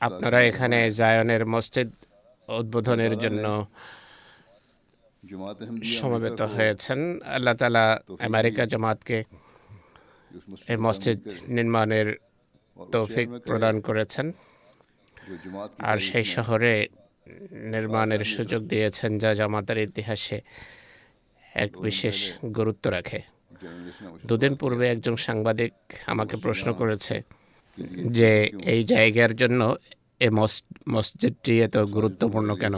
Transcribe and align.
আপনারা 0.00 0.38
এখানে 0.50 0.78
জায়নের 1.00 1.42
মসজিদ 1.54 1.88
উদ্বোধনের 2.48 3.14
জন্য 3.24 3.44
সমবেত 5.98 6.40
হয়েছেন। 6.56 7.00
আল্লাহ 7.36 7.54
তালা 7.60 7.84
আমেরিকা 8.28 8.62
জামাতকে 8.72 9.18
এই 10.72 10.78
মসজিদ 10.86 11.18
নির্মাণের 11.56 12.08
তৌফিক 12.92 13.28
প্রদান 13.48 13.74
করেছেন। 13.80 14.26
আর 15.90 15.98
সেই 16.08 16.26
শহরে 16.34 16.72
নির্মাণের 17.74 18.22
সুযোগ 18.34 18.60
দিয়েছেন 18.72 19.10
যা 19.22 19.30
জামাতের 19.40 19.78
ইতিহাসে 19.88 20.38
এক 21.64 21.70
বিশেষ 21.86 22.16
গুরুত্ব 22.58 22.84
রাখে। 22.96 23.20
দুদিন 24.28 24.52
পূর্বে 24.60 24.84
একজন 24.94 25.16
সাংবাদিক 25.26 25.72
আমাকে 26.12 26.34
প্রশ্ন 26.44 26.68
করেছে 26.80 27.14
যে 28.18 28.30
এই 28.72 28.80
জায়গার 28.92 29.32
জন্য 29.36 29.60
এ 30.26 30.28
মসজিদটি 30.94 31.52
এত 31.66 31.76
গুরুত্বপূর্ণ 31.96 32.50
কেন? 32.62 32.74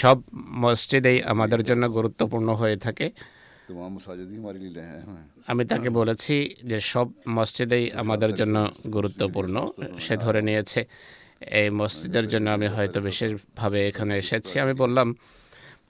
সব 0.00 0.16
মসজিদেই 0.64 1.18
আমাদের 1.32 1.60
জন্য 1.68 1.82
গুরুত্বপূর্ণ 1.98 2.48
হয়ে 2.60 2.76
থাকে। 2.76 3.06
আমি 5.50 5.62
তাকে 5.72 5.88
বলেছি 6.00 6.34
যে 6.70 6.78
সব 6.92 7.06
মসজিদেই 7.36 7.84
আমাদের 8.02 8.30
জন্য 8.40 8.56
গুরুত্বপূর্ণ। 8.96 9.56
সে 10.04 10.14
ধরে 10.24 10.40
নিয়েছে, 10.48 10.80
এই 11.60 11.68
মসজিদের 11.80 12.26
জন্য 12.32 12.46
আমি 12.56 12.66
হয়তো 12.76 12.98
বিশেষভাবে 13.08 13.78
এখানে 13.90 14.12
এসেছি। 14.22 14.54
আমি 14.64 14.74
বললাম, 14.82 15.08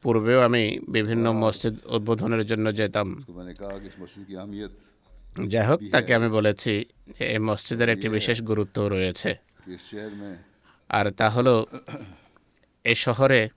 পূর্বেও 0.02 0.40
আমি 0.48 0.62
বিভিন্ন 0.96 1.26
মসজিদ 1.44 1.74
উদ্বোধনের 1.96 2.42
জন্য 2.50 2.66
যেতাম। 2.80 3.08
যাই 5.52 5.66
হোক 5.66 5.80
তাকে 5.92 6.10
আমি 6.14 6.28
বলেছি 6.28 6.72
যে 7.16 7.24
এই 7.34 7.38
মসজিদের 7.38 7.88
একটি 7.88 8.08
বিশেষ 8.08 8.38
গুরুত্ব 8.42 8.76
রয়েছে। 8.88 9.30
আর 10.90 11.10
তা 11.10 11.30
হলো 11.30 11.54
এ 12.84 12.94
শহরে 12.94 13.48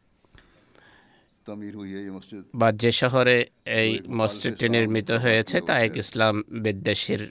বা 2.56 2.72
যে 2.72 2.92
শহরে 2.92 3.38
এই 3.66 3.92
মসজিদটি 4.20 4.66
নির্মিত 4.70 5.12
হয়েছে 5.12 5.62
তা 5.62 5.74
এক 5.86 5.94
ইসলাম 5.98 6.36
বিদ্বেষীর 6.64 7.22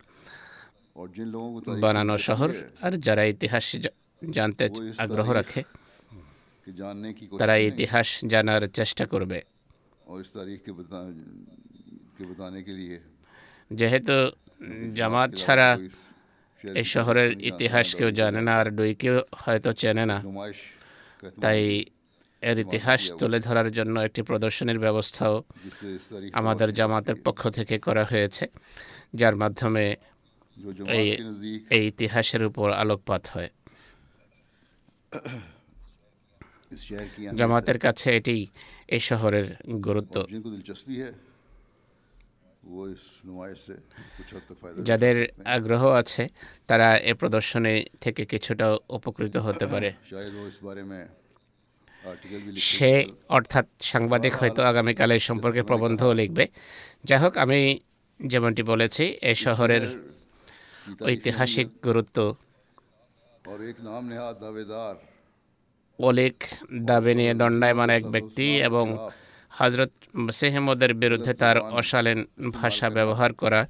বানানো 1.83 2.19
শহর। 2.19 2.51
আর 2.83 2.93
যারা 3.07 3.25
ইতিহাস 3.25 3.77
জানতে 4.37 4.65
আগ্রহ 4.99 5.29
রাখে 5.33 5.63
তারা 7.41 7.55
ইতিহাস 7.57 8.09
জানার 8.25 8.63
চেষ্টা 8.69 9.05
করবে। 9.07 9.39
যেহেতু 13.71 14.17
জামাত 14.99 15.31
ছাড়া 15.43 15.69
এই 16.81 16.87
শহরের 16.95 17.31
ইতিহাস 17.51 17.87
কেউ 17.99 18.11
জানে 18.21 18.41
না, 18.47 18.53
আর 18.61 18.69
ডুইকেও 18.77 19.17
হয়তো 19.43 19.71
চেনে 19.81 20.05
না। 20.13 20.19
তাই 21.43 21.61
এর 22.43 22.57
ইতিহাস 22.65 23.01
তুলে 23.21 23.39
ধরার 23.47 23.69
জন্য 23.79 23.95
একটি 24.07 24.21
প্রদর্শনীর 24.29 24.81
ব্যবস্থাও 24.87 25.35
আমাদের 26.41 26.69
জামাতের 26.79 27.17
পক্ষ 27.27 27.43
থেকে 27.59 27.75
করা 27.87 28.05
হয়েছে, 28.11 28.45
যার 29.21 29.35
মাধ্যমে 29.43 29.85
এই 30.99 31.07
এই 31.77 31.83
ইতিহাসের 31.93 32.43
উপর 32.51 32.67
আলোকপাত 32.83 33.23
হয়। 33.35 33.51
জামাতের 37.39 37.79
কাছে 37.85 38.09
এটি 38.19 38.37
এই 38.95 39.03
শহরের 39.09 39.47
গুরুত্ব। 39.87 40.17
যাদের 44.83 45.17
আগ্রহ 45.45 45.83
আছে 45.91 46.29
তারা 46.67 46.97
এ 46.97 47.15
প্রদর্শনী 47.15 47.85
থেকে 48.01 48.25
কিছুটা 48.27 48.67
উপকৃত 48.89 49.37
হতে 49.37 49.67
পারে। 49.67 49.93
সে 52.57 53.05
অর্থাৎ 53.29 53.67
সাংবাদিক 53.81 54.33
হয়তো 54.35 54.63
আগামীকালের 54.63 55.19
সম্পর্কে 55.19 55.63
প্রবন্ধও 55.63 56.13
লিখবে। 56.13 56.47
যাই 57.05 57.19
হোক 57.19 57.37
আমি 57.37 57.79
যেমনটি 58.21 58.63
বলেছি 58.63 59.05
এই 59.05 59.35
শহরের 59.35 59.85
ঐতিহাসিক 61.03 61.69
গুরুত্ব 61.83 62.35
অলিক 65.99 66.37
দাবি 66.83 67.15
নিয়ে 67.15 67.35
দণ্ডায়মান 67.35 67.91
এক 67.91 68.05
ব্যক্তি 68.07 68.47
এবং 68.63 68.87
হজরত 69.59 69.93
সেহেমদের 70.33 70.93
বিরুদ্ধে 70.95 71.33
তার 71.35 71.57
অশালীন 71.79 72.21
ভাষা 72.53 72.89
ব্যবহার 72.91 73.31
করা 73.33 73.61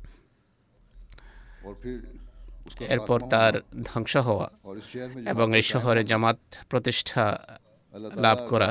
এরপর 2.94 3.18
তার 3.30 3.54
ধ্বংস 3.84 4.14
হওয়া 4.28 4.48
এবং 5.26 5.46
এই 5.58 5.64
শহরে 5.72 6.02
জামাত 6.04 6.38
প্রতিষ্ঠা 6.70 7.24
লাভ 8.24 8.38
করা। 8.50 8.70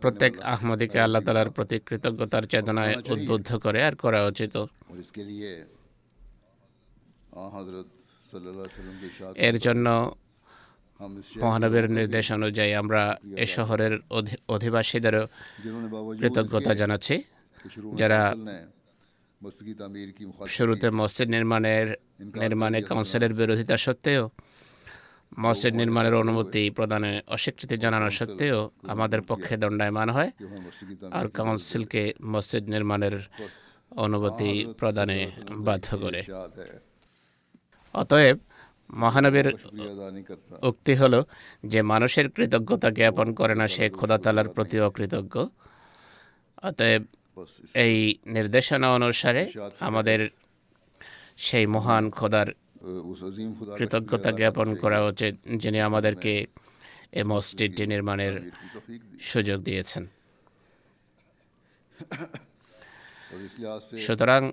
প্রত্যেক 0.00 0.32
আহমদীকে 0.54 0.98
আল্লাহ 1.00 1.22
তালার 1.26 1.50
প্রতি 1.50 1.76
কৃতজ্ঞতার 1.86 2.44
চেতনায় 2.46 2.94
উদ্বুদ্ধ 3.12 3.50
করে 3.58 3.80
আর 3.84 3.94
করা 3.96 4.20
উচিত। 4.26 4.54
এর 9.48 9.56
জন্য 9.58 9.86
মহানবের 11.42 11.86
নির্দেশ 11.98 12.26
অনুযায়ী 12.38 12.72
আমরা 12.82 13.02
এ 13.44 13.46
শহরের 13.56 13.94
অধিবাসীদেরও 14.54 15.24
কৃতজ্ঞতা 16.20 16.72
জানাচ্ছি, 16.80 17.14
যারা 18.00 18.20
শুরুতে 20.56 20.88
মসজিদ 21.00 21.28
নির্মাণের, 21.36 21.86
নির্মাণে 22.42 22.78
কাউন্সিলের 22.90 23.32
বিরোধিতা 23.40 23.76
সত্ত্বেও 23.84 24.22
মসজিদ 25.44 25.74
নির্মাণের 25.80 26.14
অনুমতি 26.22 26.62
প্রদানে 26.76 27.12
অস্বীকৃতি 27.34 27.76
জানানো 27.84 28.08
সত্ত্বেও 28.18 28.58
আমাদের 28.92 29.20
পক্ষে 29.30 29.54
দণ্ডায়মান 29.62 30.08
হয় 30.16 30.30
আর 31.18 31.26
কাউন্সিলকে 31.38 32.02
মসজিদ 32.34 32.64
নির্মাণের 32.74 33.16
অনুমতি 34.04 34.50
প্রদানে 34.80 35.18
বাধ্য 35.66 35.86
করে। 36.02 36.20
অতএব 37.94 38.36
মহানবীর 38.90 39.56
উক্তি 40.62 40.94
হল 40.94 41.22
যে 41.64 41.82
মানুষের 41.82 42.30
কৃতজ্ঞতা 42.30 42.90
জ্ঞাপন 42.90 43.34
করে 43.34 43.54
না 43.54 43.68
সে 43.68 43.90
খোদাতালার 43.90 44.48
প্রতি 44.48 44.80
অকৃতজ্ঞ। 44.80 45.46
অতএব 46.62 47.04
এই 47.74 48.18
নির্দেশনা 48.26 48.94
অনুসারে 48.94 49.52
আমাদের 49.80 50.28
সেই 51.36 51.66
মহান 51.66 52.10
খোদার 52.10 52.52
কৃতজ্ঞতা 53.78 54.32
জ্ঞাপন 54.32 54.74
করা 54.74 55.04
উচিত 55.04 55.56
যিনি 55.56 55.80
আমাদেরকে 55.80 56.46
এ 57.12 57.24
মসজিদটি 57.24 57.86
নির্মাণের 57.86 58.50
সুযোগ 59.20 59.62
দিয়েছেন। 59.62 60.06
সুতরাং 63.98 64.52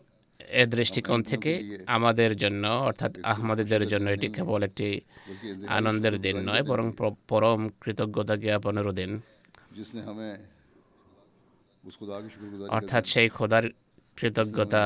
এ 0.61 0.63
দৃষ্টিকোণ 0.65 1.19
থেকে 1.21 1.51
আমাদের 1.87 2.31
জন্য 2.37 2.67
অর্থাৎ 2.67 3.11
আহমদীদের 3.23 3.87
জন্য 3.87 4.09
এটি 4.09 4.27
কেবল 4.29 4.63
একটি 4.63 4.87
আনন্দের 5.67 6.15
দিন 6.21 6.37
নয় 6.49 6.63
বরং 6.63 6.87
পরম 7.27 7.69
কৃতজ্ঞতা 7.81 8.35
জ্ঞাপনেরও 8.35 8.91
দিন। 8.91 9.11
অর্থাৎ 12.69 13.03
সেই 13.05 13.29
খোদার 13.29 13.65
কৃতজ্ঞতা 14.17 14.81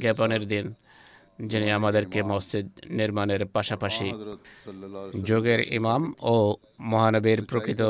জ্ঞাপনের 0.00 0.44
দিন 0.48 0.66
যিনি 1.46 1.68
আমাদেরকে 1.70 2.22
মসজিদ 2.22 2.66
নির্মাণের 2.90 3.46
পাশাপাশি 3.46 4.08
যোগের 5.24 5.60
ইমাম 5.72 6.02
ও 6.22 6.34
মহানবীর 6.80 7.40
প্রকৃত 7.44 7.82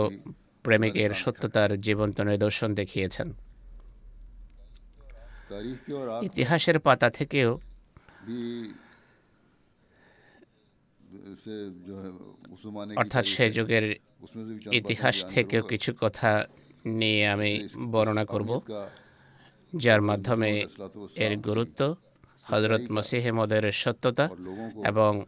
প্রেমিকের 0.64 1.12
সত্যতার 1.14 1.70
জীবন্ত 1.80 2.16
নিদর্শন 2.20 2.74
দেখিয়েছেন। 2.74 3.28
ইতিহাসের 6.22 6.78
পাতা 6.80 7.10
থেকেও 7.10 7.60
অর্থাৎ 12.96 13.24
সে 13.24 13.50
যুগের 13.50 13.96
ইতিহাস 14.72 15.26
থেকেও 15.26 15.62
কিছু 15.62 15.94
কথা 16.00 16.46
নিয়ে 16.84 17.28
আমি 17.28 17.68
বর্ণনা 17.90 18.24
করব 18.24 18.60
যার 19.76 20.00
মাধ্যমে 20.00 20.66
এর 21.16 21.36
গুরুত্ব 21.36 21.94
হজরত 22.42 22.80
মসিহমদের 22.92 23.72
সত্যতা 23.72 24.28
এবং 24.86 25.24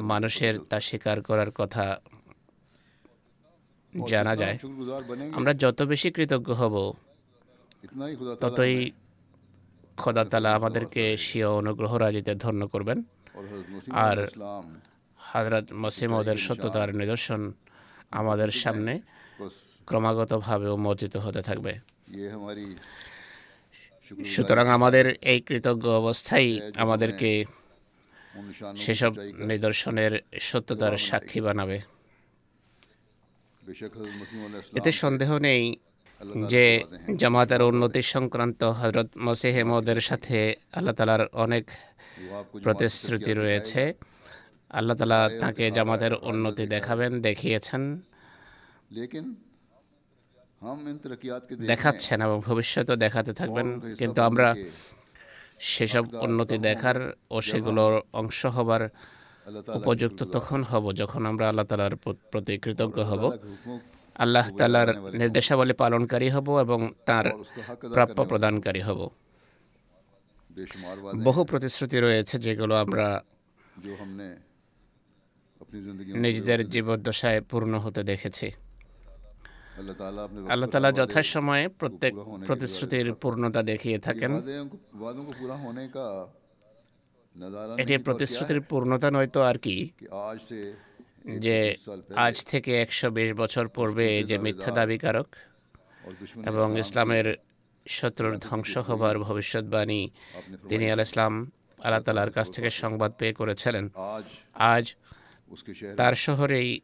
মানুষের 0.00 0.58
তা 0.58 0.80
স্বীকার 0.80 1.22
করার 1.22 1.50
কথা 1.50 2.00
জানা 4.06 4.36
যায়। 4.36 4.58
আমরা 5.32 5.54
যত 5.54 5.82
বেশি 5.82 6.10
কৃতজ্ঞ 6.10 6.52
হব 6.52 6.94
ততই 8.40 8.90
খোদা 10.02 10.24
তালা 10.24 10.50
আমাদেরকে 10.54 11.02
সিও 11.16 11.50
অনুগ্রহ 11.56 11.92
রাজিতে 11.96 12.32
ধন্য 12.34 12.62
করবেন। 12.68 12.98
আর 14.06 14.18
হাজরত 15.16 15.66
মসিমদের 15.72 16.36
সত্যতার 16.36 16.90
নিদর্শন 16.94 17.40
আমাদের 18.10 18.50
সামনে 18.62 18.92
ক্রমাগতভাবে 19.86 20.68
উন্মোচিত 20.68 21.14
হতে 21.16 21.42
থাকবে। 21.42 21.72
সুতরাং 24.24 24.66
আমাদের 24.68 25.06
এই 25.32 25.40
কৃতজ্ঞ 25.40 25.86
অবস্থায় 26.02 26.48
আমাদেরকে 26.76 27.30
সেসব 28.76 29.12
নিদর্শনের 29.50 30.12
সত্যতার 30.40 30.94
সাক্ষী 31.08 31.40
বানাবে। 31.40 31.80
এতে 34.78 34.90
সন্দেহ 35.02 35.30
নেই 35.38 35.62
যে 36.48 36.64
জামাতের 37.16 37.62
উন্নতি 37.62 38.02
সংক্রান্ত 38.02 38.64
হজরত 38.64 39.08
মসিহ 39.18 39.64
মদের 39.64 40.00
সাথে 40.00 40.56
আল্লাহ 40.72 40.94
তালার 40.94 41.26
অনেক 41.32 41.64
প্রতিশ্রুতি 42.64 43.32
রয়েছে। 43.34 43.94
আল্লাহ 44.70 44.96
তালা 44.96 45.30
তাকে 45.40 45.70
জামাতের 45.70 46.14
উন্নতি 46.22 46.66
দেখাবেন 46.66 47.20
দেখিয়েছেন। 47.20 47.82
দেখাচ্ছেন 51.66 52.22
এবং 52.22 52.40
ভবিষ্যতে 52.40 52.96
দেখাতে 52.96 53.32
থাকবেন। 53.32 53.80
কিন্তু 53.98 54.20
আমরা 54.22 54.54
সেসব 55.58 56.04
উন্নতি 56.22 56.58
দেখার 56.58 56.98
ও 57.30 57.40
সেগুলোর 57.40 58.00
অংশ 58.12 58.46
হবার 58.46 58.82
উপযুক্ত 59.74 60.20
তখন 60.32 60.62
হব 60.62 60.84
যখন 60.92 61.26
আমরা 61.26 61.48
আল্লাহ 61.48 61.64
তালার 61.64 61.96
প্রতি 62.32 62.58
কৃতজ্ঞ 62.58 62.98
হব। 63.02 63.22
আল্লাহ 64.24 64.46
তালার 64.58 64.88
নির্দেশাবলী 65.20 65.74
পালনকারী 65.82 66.28
হব 66.28 66.46
এবং 66.60 66.80
তার 67.06 67.26
প্রাপ্য 67.94 68.18
প্রদানকারী 68.30 68.80
হব। 68.80 69.00
বহু 71.24 71.40
প্রতিশ্রুতি 71.44 71.96
রয়েছে 72.00 72.38
যেগুলো 72.38 72.74
আমরা 72.84 73.06
নিজেদের 76.24 76.60
জীবদ্দশায় 76.70 77.40
পূর্ণ 77.50 77.72
হতে 77.78 78.02
দেখেছি। 78.02 78.48
আল্লাহ 80.52 80.68
তালা 80.70 80.90
যথাসময়ে 80.92 81.68
প্রত্যেক 81.80 82.14
প্রতিশ্রুতির 82.46 83.08
পূর্ণতা 83.14 83.60
দেখিয়ে 83.62 83.98
থাকেন। 83.98 84.32
এটি 87.82 87.94
প্রতিশ্রুতির 88.08 88.60
পূর্ণতা 88.70 89.08
নয়তো 89.10 89.40
আর 89.42 89.56
কি। 89.58 89.76
যে 91.24 91.74
আজ 92.16 92.44
থেকে 92.44 92.82
একশো 92.82 93.10
বিশ 93.10 93.32
বছর 93.32 93.68
পূর্বে 93.68 94.24
যে 94.24 94.38
মিথ্যা 94.38 94.70
দাবিকারক 94.70 95.26
এবং 96.46 96.78
ইসলামের 96.78 97.36
শত্রুর 97.88 98.38
ধ্বংস 98.38 98.76
হবার 98.76 99.18
ভবিষ্যৎবাণী 99.18 100.10
তিনি 100.68 100.90
আল 100.90 101.00
ইসলাম 101.00 101.50
আল্লাহ 101.80 102.00
তালার 102.00 102.30
কাছ 102.30 102.50
থেকে 102.50 102.70
সংবাদ 102.70 103.12
পেয়ে 103.18 103.32
করেছিলেন। 103.32 103.90
আজ 104.54 104.94
তার 105.96 106.14
শহরেই 106.14 106.80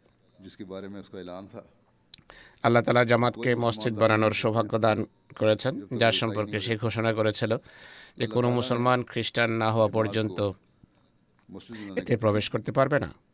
আল্লাহ 2.63 2.83
তালা 2.83 3.05
জামাতকে 3.05 3.55
মসজিদ 3.55 3.95
বানানোর 3.95 4.33
সৌভাগ্য 4.33 4.79
দান 4.79 5.05
করেছেন 5.39 5.99
যার 5.99 6.13
সম্পর্কে 6.13 6.61
সে 6.61 6.77
ঘোষণা 6.77 7.13
করেছিল 7.13 7.57
যে 8.17 8.27
কোনো 8.27 8.51
মুসলমান 8.51 9.03
খ্রিস্টান 9.03 9.51
না 9.51 9.73
হওয়া 9.73 9.89
পর্যন্ত 9.89 10.53
এতে 11.97 12.17
প্রবেশ 12.17 12.51
করতে 12.51 12.73
পারবে 12.73 12.99
না। 12.99 13.26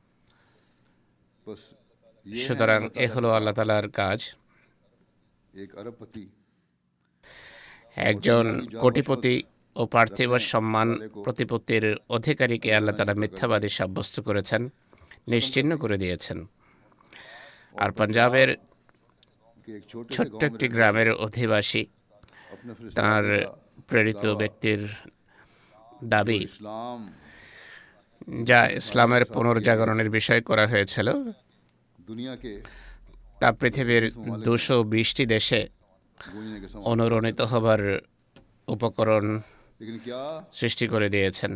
সুতরাং 2.44 2.80
এ 3.04 3.06
হলো 3.14 3.28
আল্লাহ 3.36 3.54
তালার 3.58 3.86
কাজ। 4.00 4.20
একজন 8.10 8.44
কোটিপতি 8.82 9.34
ও 9.76 9.82
পার্থিব 9.94 10.30
সম্মান 10.52 10.88
প্রতিপত্তির 11.24 11.84
অধিকারীকে 12.16 12.68
আল্লাহ 12.78 12.94
তালা 12.96 13.14
মিথ্যাবাদী 13.22 13.70
সাব্যস্ত 13.78 14.16
করেছেন, 14.28 14.62
নিশ্চিহ্ন 15.32 15.72
করে 15.82 15.96
দিয়েছেন। 16.02 16.38
আর 17.82 17.90
পাঞ্জাবের 17.98 18.50
ছোট্ট 20.14 20.40
একটি 20.50 20.66
গ্রামের 20.74 21.08
অধিবাসী, 21.26 21.82
তার 22.98 23.24
প্রেরিত 23.88 24.24
ব্যক্তির 24.40 24.80
দাবি 26.14 26.40
যা 28.50 28.60
ইসলামের 28.80 29.24
পুনর্জাগরণের 29.34 30.10
বিষয় 30.10 30.40
করা 30.48 30.64
হয়েছিল। 30.66 31.08
তা 33.40 33.48
পৃথিবীর 33.60 34.04
দুশো 34.46 34.76
বিশটি 34.94 35.24
দেশে 35.34 35.60
অনুরণিত 36.92 37.40
হবার 37.40 37.82
উপকরণ 38.74 39.26
সৃষ্টি 40.58 40.86
করে 40.92 41.08
দিয়েছেন। 41.14 41.52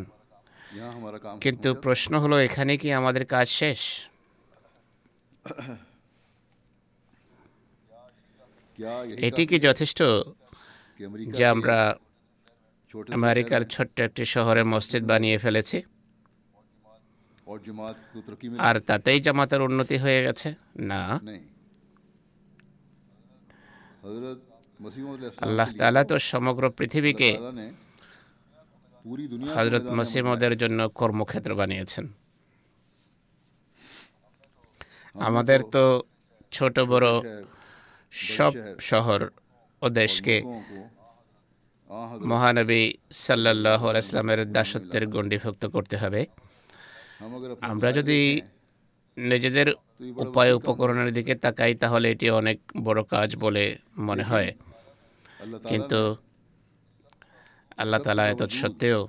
কিন্তু 1.40 1.68
প্রশ্ন 1.84 2.12
হলো, 2.22 2.36
এখানে 2.40 2.72
কি 2.82 2.88
আমাদের 2.92 3.24
কাজ 3.34 3.46
শেষ? 3.60 3.80
এটি 9.28 9.42
কি 9.50 9.56
যথেষ্ট 9.68 10.00
যে 11.36 11.44
আমরা 11.46 11.78
আমেরিকার 13.18 13.62
ছোট্ট 13.74 13.96
একটি 14.00 14.24
শহরে 14.34 14.62
মসজিদ 14.74 15.02
বানিয়ে 15.10 15.38
ফেলেছি? 15.38 15.78
আর 18.58 18.76
তাতেই 18.80 19.20
জামাতের 19.20 19.60
উন্নতি 19.62 19.96
হয়ে 19.98 20.22
গেছে? 20.22 20.54
না। 20.80 21.02
আল্লাহ 25.46 25.68
তালা 25.78 26.04
তো 26.04 26.18
সমগ্র 26.18 26.70
পৃথিবীকে 26.70 27.30
হজরত 29.56 29.86
মসিমদের 29.98 30.56
জন্য 30.58 30.88
কর্মক্ষেত্র 30.94 31.54
বানিয়েছেন। 31.54 32.04
আমাদের 35.14 35.60
তো 35.74 36.02
ছোট 36.52 36.78
বড় 36.78 37.08
সব 38.12 38.52
শহর। 38.80 39.20
ও 39.82 39.88
দেশকে 39.88 40.42
মহানবী 42.26 42.82
সাল্লাহ 43.10 43.82
আসলামের 43.86 44.40
দাসত্বের 44.52 45.06
গণ্ডিভুক্ত 45.06 45.66
করতে 45.66 45.96
হবে। 45.96 46.26
আমরা 47.60 47.92
যদি 47.92 48.18
নিজেদের 49.16 49.68
উপায় 50.16 50.52
উপকরণের 50.54 51.12
দিকে 51.12 51.34
তাকাই 51.34 51.74
তাহলে 51.74 52.10
এটি 52.10 52.30
অনেক 52.30 52.58
বড় 52.84 53.00
কাজ 53.04 53.36
বলে 53.36 53.64
মনে 53.98 54.22
হয়। 54.22 54.50
কিন্তু 55.68 56.00
আল্লাহ 57.78 58.00
তালা 58.00 58.24
এত 58.28 58.42
সত্ত্বেও 58.60 59.00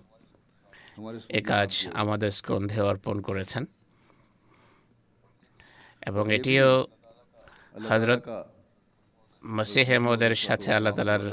এ 1.29 1.41
কাজ 1.41 1.87
আমাদের 1.93 2.31
স্কন্ধে 2.31 2.79
অর্পণ 2.81 3.21
করেছেন। 3.21 3.63
এবং 6.01 6.33
এটিও 6.33 6.69
হজরত 7.89 8.21
মসিহেমদের 9.43 10.35
সাথে 10.35 10.73
আল্লাহ 10.73 10.93
তালার 10.93 11.25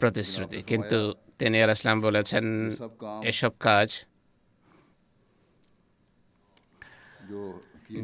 প্রতিশ্রুতি। 0.00 0.62
কিন্তু 0.62 0.98
তিনি 1.38 1.56
আল 1.62 1.70
ইসলাম 1.70 2.00
বলেছেন 2.00 2.44
এসব 3.22 3.52
কাজ 3.60 3.88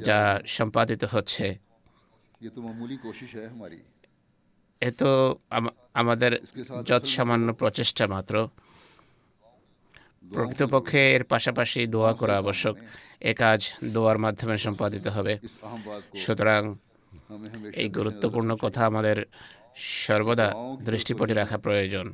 যা 0.07 0.19
সম্পাদিত 0.47 1.03
হচ্ছে। 1.05 1.47
এ 4.83 4.91
তো 4.91 5.11
আমাদের 5.95 6.33
যত 6.87 7.05
সামান্য 7.05 7.55
প্রচেষ্টা 7.55 8.07
মাত্র। 8.07 8.35
প্রকৃতপক্ষে 10.33 11.01
এর 11.15 11.25
পাশাপাশি 11.25 11.87
দোয়া 11.87 12.13
করা 12.15 12.37
আবশ্যক। 12.37 12.77
এ 13.21 13.35
কাজ 13.35 13.61
দোয়ার 13.85 14.19
মাধ্যমে 14.19 14.57
সম্পাদিত 14.59 15.07
হবে। 15.07 15.35
সুতরাং 16.17 16.63
এই 17.73 17.89
গুরুত্বপূর্ণ 17.89 18.57
কথা 18.57 18.87
আমাদের 18.87 19.27
সর্বদা 19.77 20.49
দৃষ্টিপটে 20.81 21.35
রাখা 21.35 21.59
প্রয়োজন। 21.59 22.07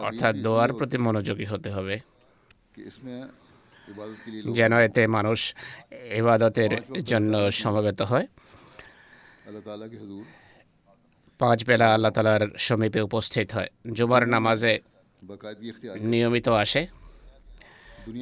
অর্থাৎ 0.00 0.34
দোয়ার 0.36 0.70
প্রতি 0.74 0.98
মনোযোগী 0.98 1.44
হতে 1.44 1.70
হবে। 1.70 1.94
যেন 4.58 4.72
এতে 4.78 5.02
মানুষ 5.06 5.54
ইবাদতের 6.22 6.72
জন্য 7.10 7.50
সমবেত 7.50 8.02
হয়। 8.02 8.26
পাঁচ 11.38 11.64
বেলা 11.64 11.94
আল্লাহ 11.94 12.10
তালার 12.10 12.42
সমীপে 12.58 13.00
উপস্থিত 13.00 13.48
হয়। 13.52 13.70
জুমার 13.92 14.28
নামাজে 14.28 14.80
নিয়মিত 16.12 16.48
আসে। 16.48 16.86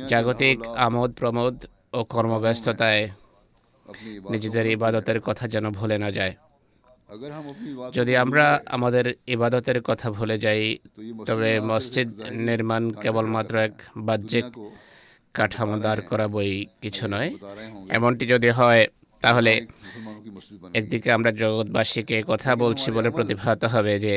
জাগতিক 0.08 0.58
আমোদ 0.66 1.10
প্রমোদ 1.12 1.56
ও 1.92 2.04
কর্মব্যস্ততায় 2.04 3.10
নিজেদের 4.30 4.66
ইবাদতের 4.66 5.20
কথা 5.20 5.44
যেন 5.48 5.70
ভুলে 5.70 5.98
না 5.98 6.10
যায়। 6.10 6.34
যদি 7.92 8.16
আমরা 8.16 8.60
আমাদের 8.66 9.14
ইবাদতের 9.26 9.78
কথা 9.82 10.10
ভুলে 10.10 10.36
যাই, 10.38 10.78
তবে 11.26 11.50
মসজিদ 11.60 12.08
নির্মাণ 12.48 12.82
কেবলমাত্র 13.02 13.54
এক 13.56 13.74
বাহ্যিক 13.96 14.44
কাঠামো 15.34 15.76
দাঁড় 15.78 16.02
করাবই 16.02 16.66
কিছু 16.82 17.04
নয়। 17.08 17.30
এমনটি 17.90 18.24
যদি 18.26 18.50
হয় 18.50 18.82
তাহলে 19.20 19.52
একদিকে 20.74 21.08
আমরা 21.12 21.30
জগৎবাসীকে 21.32 22.16
কথা 22.26 22.50
বলছি 22.56 22.88
বলে 22.90 23.10
প্রতিভাত 23.10 23.60
হবে 23.64 23.94
যে 23.98 24.14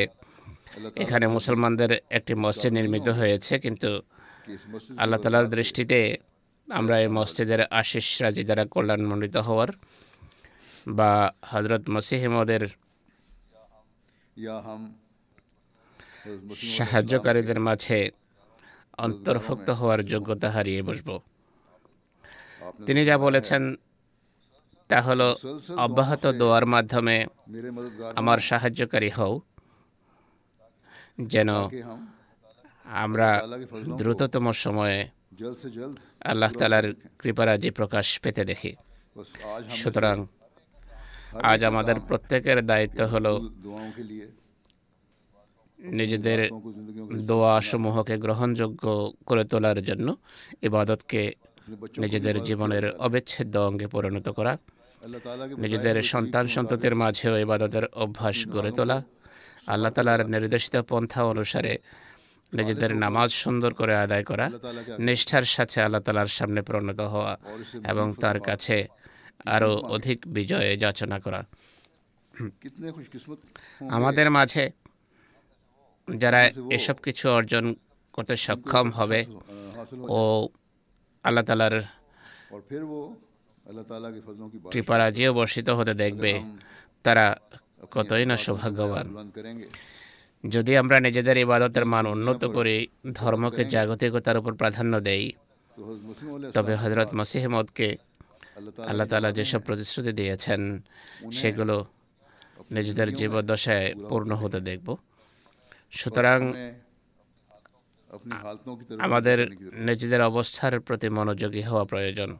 এখানে 0.96 1.26
মুসলমানদের 1.28 1.92
একটি 2.10 2.34
মসজিদ 2.36 2.72
নির্মিত 2.74 3.08
হয়েছে 3.10 3.54
কিন্তু 3.60 3.90
আল্লাহ 4.98 5.20
তালার 5.20 5.48
দৃষ্টিতে 5.50 6.00
আমরা 6.68 6.96
এই 7.00 7.08
মসজিদের 7.08 7.62
আশিস 7.72 8.08
রাজি 8.22 8.44
দ্বারা 8.44 8.64
কল্যাণমণ্ডিত 8.66 9.36
হওয়ার 9.38 9.70
বা 10.88 11.12
হজরত 11.42 11.84
মসিহমদের 11.90 12.64
সাহায্যকারীদের 16.78 17.60
মাঝে 17.60 18.00
অন্তর্ভুক্ত 18.98 19.70
হওয়ার 19.70 20.04
যোগ্যতা 20.04 20.50
হারিয়ে 20.52 20.82
বসব। 20.82 21.20
তিনি 22.86 23.06
যা 23.06 23.18
বলেছেন 23.18 23.76
তা 24.88 25.02
হলো 25.02 25.36
অব্যাহত 25.78 26.28
দোয়ার 26.28 26.66
মাধ্যমে 26.66 27.26
আমার 28.16 28.40
সাহায্যকারী 28.40 29.10
হও। 29.10 29.42
যেন 31.22 31.50
আমরা 32.84 33.44
দ্রুততম 33.98 34.52
সময়ে 34.52 35.08
আল্লাহ 36.26 36.52
তালার 36.52 36.94
কৃপারাজি 37.20 37.72
প্রকাশ 37.72 38.20
পেতে 38.20 38.46
দেখি। 38.46 38.76
সুতরাং 39.70 40.28
আজ 41.44 41.64
আমাদের 41.64 41.96
প্রত্যেকের 42.08 42.66
দায়িত্ব 42.66 43.02
হলো 43.06 43.40
নিজেদের 45.80 46.50
দোয়া 47.28 47.62
সমূহকে 47.62 48.18
গ্রহণযোগ্য 48.18 49.14
করে 49.26 49.44
তোলার 49.44 49.84
জন্য 49.84 50.18
ইবাদতকে 50.62 51.32
নিজেদের 51.98 52.44
জীবনের 52.44 52.92
অবিচ্ছেদ্য 52.96 53.58
অঙ্গে 53.58 53.88
পরিণত 53.88 54.30
করা 54.30 54.58
নিজেদের 55.58 56.02
সন্তান 56.02 56.48
সন্ততির 56.48 56.96
মাঝেও 56.96 57.38
ইবাদতের 57.38 57.86
অভ্যাস 57.86 58.48
গড়ে 58.48 58.72
তোলা 58.72 59.04
আল্লাহ 59.68 59.92
তালার 59.92 60.30
নির্দেশিত 60.30 60.76
পন্থা 60.90 61.24
অনুসারে 61.24 61.78
নিজেদের 62.54 62.96
নামাজ 62.96 63.32
সুন্দর 63.32 63.74
করে 63.74 63.96
আদায় 63.96 64.24
করা 64.24 64.52
নিষ্ঠার 65.00 65.44
সাথে 65.44 65.82
আল্লাহ 65.82 66.02
তালার 66.02 66.28
সামনে 66.28 66.62
প্রণত 66.62 67.00
হওয়া 67.00 67.38
এবং 67.88 68.14
তার 68.14 68.40
কাছে 68.40 68.88
আরও 69.46 69.76
অধিক 69.76 70.28
বিজয়ে 70.28 70.78
যাচনা 70.78 71.20
করা। 71.20 71.46
আমাদের 73.90 74.32
মাঝে 74.32 74.72
যারা 76.08 76.50
এসব 76.72 76.96
কিছু 76.96 77.30
অর্জন 77.30 77.76
করতে 78.14 78.38
সক্ষম 78.38 78.92
হবে 78.92 79.26
ও 80.10 80.50
আল্লাহ 81.24 81.44
তালার 81.44 81.82
কৃপারাজিও 84.72 85.34
বর্ষিত 85.34 85.70
হতে 85.70 85.94
দেখবে। 85.94 86.42
তারা 87.04 87.38
কতই 87.92 88.26
না 88.26 88.38
সৌভাগ্যবান। 88.38 89.08
যদি 90.50 90.78
আমরা 90.78 91.00
নিজেদের 91.00 91.38
ইবাদতের 91.38 91.86
মান 91.86 92.06
উন্নত 92.08 92.46
করি 92.46 92.88
ধর্মকে 93.14 93.66
জাগতিকতার 93.66 94.38
উপর 94.38 94.54
প্রাধান্য 94.54 95.00
দেই 95.00 95.32
তবে 96.54 96.76
হজরত 96.76 97.14
মসিহমদকে 97.16 97.98
আল্লাহ 98.88 99.08
তালা 99.08 99.32
যেসব 99.32 99.60
প্রতিশ্রুতি 99.60 100.12
দিয়েছেন 100.14 100.82
সেগুলো 101.32 101.86
নিজেদের 102.72 103.14
জীবদশায় 103.16 103.96
পূর্ণ 104.10 104.36
হতে 104.36 104.60
দেখব। 104.60 104.96
সুতরাং 105.92 106.54
আমাদের 109.00 109.38
নিজেদের 109.74 110.22
অবস্থার 110.22 110.80
প্রতি 110.80 111.10
মনোযোগী 111.10 111.62
হওয়া 111.62 111.86
প্রয়োজন। 111.86 112.38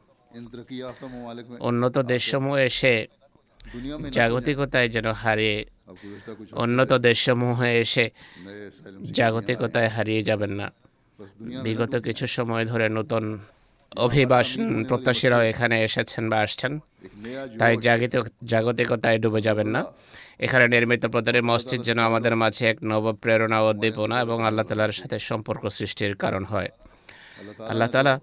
উন্নত 1.60 1.98
দেশসমূহ 1.98 2.56
এসে 2.56 3.06
জাগতিকতায় 4.10 4.88
যেন 4.88 5.06
হারিয়ে 5.12 5.66
উন্নত 6.52 6.92
দেশসমূহে 6.92 7.80
এসে 7.80 8.10
জাগতিকতায় 9.12 9.88
হারিয়ে 9.88 10.22
যাবেন 10.22 10.50
না। 10.50 10.70
বিগত 11.62 11.96
কিছু 11.96 12.26
সময় 12.26 12.64
ধরে 12.64 12.88
নতুন 12.88 13.38
অভিবাসন 14.06 14.64
প্রত্যাশীরাও 14.88 15.42
এখানে 15.52 15.76
এসেছেন 15.88 16.24
বা 16.30 16.38
আসছেন। 16.44 16.72
তাই 17.60 17.72
জাগিত 17.86 18.14
জাগতিকতায় 18.52 19.18
ডুবে 19.22 19.40
যাবেন 19.40 19.68
না। 19.76 19.80
এখানে 20.44 20.64
নির্মিত 20.74 21.02
প্রতিটি 21.06 21.40
মসজিদ 21.50 21.80
যেন 21.88 21.98
আমাদের 22.10 22.34
মাঝে 22.36 22.64
এক 22.72 22.78
নব 22.90 23.04
প্রেরণা 23.22 23.58
উদ্দীপনা 23.68 24.16
এবং 24.20 24.38
আল্লাহ 24.48 24.64
তালার 24.68 24.92
সাথে 24.92 25.16
সম্পর্ক 25.30 25.62
সৃষ্টির 25.78 26.12
কারণ 26.16 26.44
হয়। 26.44 26.70
আল্লাহ 27.70 27.88
তালা 27.94 28.14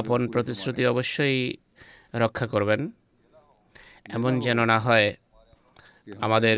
আপন 0.00 0.20
প্রতিশ্রুতি 0.34 0.82
অবশ্যই 0.86 1.38
রক্ষা 2.14 2.46
করবেন। 2.46 2.80
এমন 4.16 4.32
যেন 4.40 4.58
না 4.72 4.78
হয় 4.86 5.08
আমাদের 6.26 6.56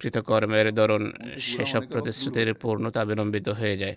কৃতকর্মের 0.00 0.66
দরুন 0.78 1.04
সেসব 1.38 1.82
প্রতিশ্রুতির 1.92 2.48
পূর্ণতা 2.54 3.00
বিলম্বিত 3.04 3.48
হয়ে 3.60 3.76
যায়। 3.76 3.96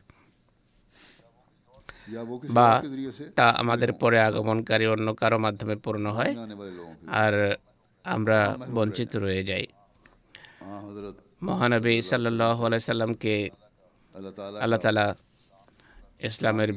বা 2.50 2.82
তা 3.36 3.50
আমাদের 3.50 3.94
পরে 3.94 4.20
আগমনকারী 4.20 4.86
অন্য 4.86 5.14
কারও 5.16 5.38
মাধ্যমে 5.40 5.76
পূর্ণ 5.76 6.06
হয় 6.12 6.36
আর 7.08 7.34
আমরা 8.06 8.40
বঞ্চিত 8.76 9.16
রয়ে 9.16 9.44
যাই। 9.44 9.66
মহানবী 11.44 12.02
সাল্লাহ 12.02 12.60
সাল্লামকে 12.80 13.50
আল্লাহ 14.62 14.80
তালা 14.80 15.16
ইসলামের 16.20 16.70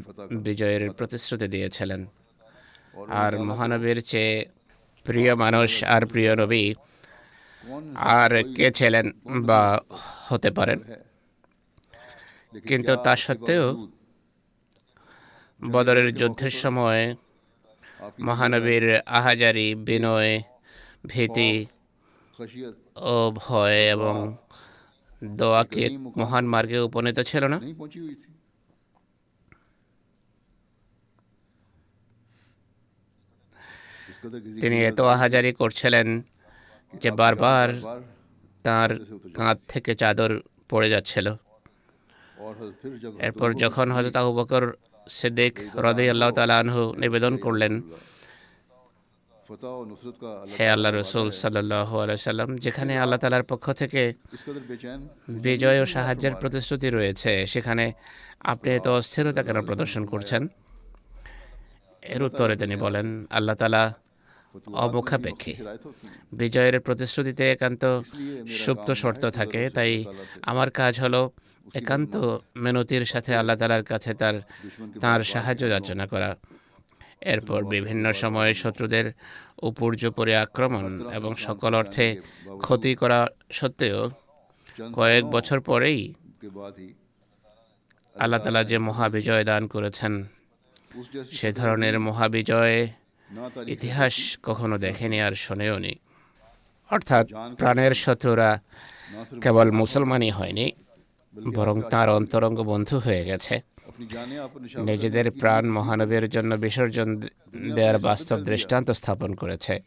বিজয়ের 0.47 0.91
প্রতিশ্রুতি 0.91 1.49
দিয়েছিলেন। 1.49 2.07
আর 3.09 3.33
মহানবীর 3.39 4.03
চেয়ে 4.03 4.47
প্রিয় 5.05 5.35
মানুষ 5.35 5.85
আর 5.85 6.07
প্রিয় 6.07 6.37
নবী 6.37 6.75
আর 7.95 8.31
কে 8.57 8.71
ছিলেন 8.71 9.13
বা 9.49 9.81
হতে 10.29 10.51
পারেন। 10.51 10.79
কিন্তু 12.69 12.97
তা 12.97 13.17
সত্ত্বেও 13.17 13.65
বদরের 15.61 16.09
যুদ্ধের 16.15 16.55
সময় 16.63 17.03
মহানবীর 18.21 18.87
আহাজারি, 19.19 19.75
বিনয়, 19.75 20.33
ভীতি 21.07 21.53
ও 23.13 23.15
ভয় 23.35 23.79
এবং 23.91 24.15
দোয়াকে 25.25 25.85
মহান 26.17 26.45
মার্গে 26.47 26.79
উপনীত 26.79 27.19
ছিল 27.21 27.43
না। 27.45 27.59
তিনি 34.63 34.77
এত 34.85 35.01
আহাজারি 35.01 35.51
করছিলেন 35.53 36.07
যে 37.03 37.11
বারবার 37.11 37.69
তার 38.63 38.91
কাঁধ 39.35 39.59
থেকে 39.69 39.93
চাদর 39.95 40.31
পড়ে 40.71 40.89
যাচ্ছিল। 40.91 41.27
এরপর 43.27 43.49
যখন 43.55 43.87
হজরত 43.93 44.17
আবু 44.17 44.33
বকর 44.33 44.65
সিদ্দিক 45.19 45.55
হ্রদে 45.79 46.05
আল্লাহ 46.15 46.31
তালাহু 46.39 46.83
নিবেদন 47.03 47.35
করলেন, 47.45 47.75
হে 50.57 50.67
আল্লাহ 50.75 50.91
রসুল 50.93 51.29
সাল্লাহ 51.43 51.91
সাল্লাম, 52.29 52.51
যেখানে 52.65 52.93
আল্লাহ 53.05 53.19
তালার 53.23 53.45
পক্ষ 53.51 53.67
থেকে 53.81 54.03
বিজয় 55.47 55.79
ও 55.83 55.87
সাহায্যের 55.95 56.35
প্রতিশ্রুতি 56.43 56.89
রয়েছে, 56.91 57.33
সেখানে 57.53 57.85
আপনি 58.53 58.69
এত 58.79 58.87
অস্থিরতা 58.99 59.43
কেন 59.47 59.59
প্রদর্শন 59.69 60.03
করছেন? 60.13 60.43
এর 62.15 62.21
উত্তরে 62.29 62.55
তিনি 62.63 62.77
বলেন, 62.85 63.07
আল্লাহ 63.39 63.57
তালা 63.61 63.83
অবক্ষাপেক্ষী। 64.87 65.55
বিজয়ের 66.41 66.77
প্রতিশ্রুতিতে 66.87 67.45
একান্ত 67.55 67.83
সুপ্ত 68.65 68.89
শর্ত 69.03 69.23
থাকে, 69.39 69.63
তাই 69.77 69.93
আমার 70.51 70.69
কাজ 70.81 70.95
হলো 71.05 71.21
একান্ত 71.75 72.41
মেনতির 72.57 73.05
সাথে 73.05 73.37
আল্লাহ 73.37 73.57
তালার 73.57 73.83
কাছে 73.83 74.15
তার 74.15 74.35
তার 75.01 75.23
সাহায্য 75.23 75.69
যাচনা 75.69 76.07
করা। 76.07 76.37
এরপর 77.21 77.65
বিভিন্ন 77.65 78.13
সময়ে 78.13 78.55
শত্রুদের 78.55 79.13
উপর্যুপরি 79.63 80.35
আক্রমণ 80.35 81.11
এবং 81.13 81.37
সকল 81.37 81.75
অর্থে 81.75 82.21
ক্ষতি 82.59 82.95
করা 82.95 83.27
সত্ত্বেও 83.53 84.11
কয়েক 84.95 85.25
বছর 85.25 85.61
পরেই 85.61 86.15
আল্লাহ 88.17 88.41
তালা 88.41 88.65
যে 88.65 88.79
মহাবিজয় 88.79 89.45
দান 89.45 89.67
করেছেন, 89.67 90.25
সে 91.33 91.53
ধরনের 91.53 91.99
মহাবিজয়ে 92.01 92.89
ইতিহাস 93.67 94.39
কখনো 94.43 94.79
দেখেনি 94.79 95.21
আর 95.21 95.35
শোনেওনি। 95.35 95.95
অর্থাৎ 96.91 97.27
প্রাণের 97.59 97.95
শত্রুরা 97.95 98.59
কেবল 99.43 99.71
মুসলমানই 99.71 100.31
হয়নি 100.31 100.73
বরং 101.45 101.83
তার 101.91 102.09
অন্তরঙ্গ 102.11 102.63
বন্ধু 102.63 102.99
হয়ে 102.99 103.25
গেছে। 103.25 103.61
নিজেদের 104.77 105.31
প্রাণ 105.31 105.71
মহানবীর 105.71 106.29
জন্য 106.29 106.55
বিসর্জন 106.55 107.21
দেওয়ার 107.75 107.99
বাস্তব 107.99 108.37
দৃষ্টান্ত 108.37 108.91
স্থাপন 108.91 109.35
করেছে। 109.35 109.81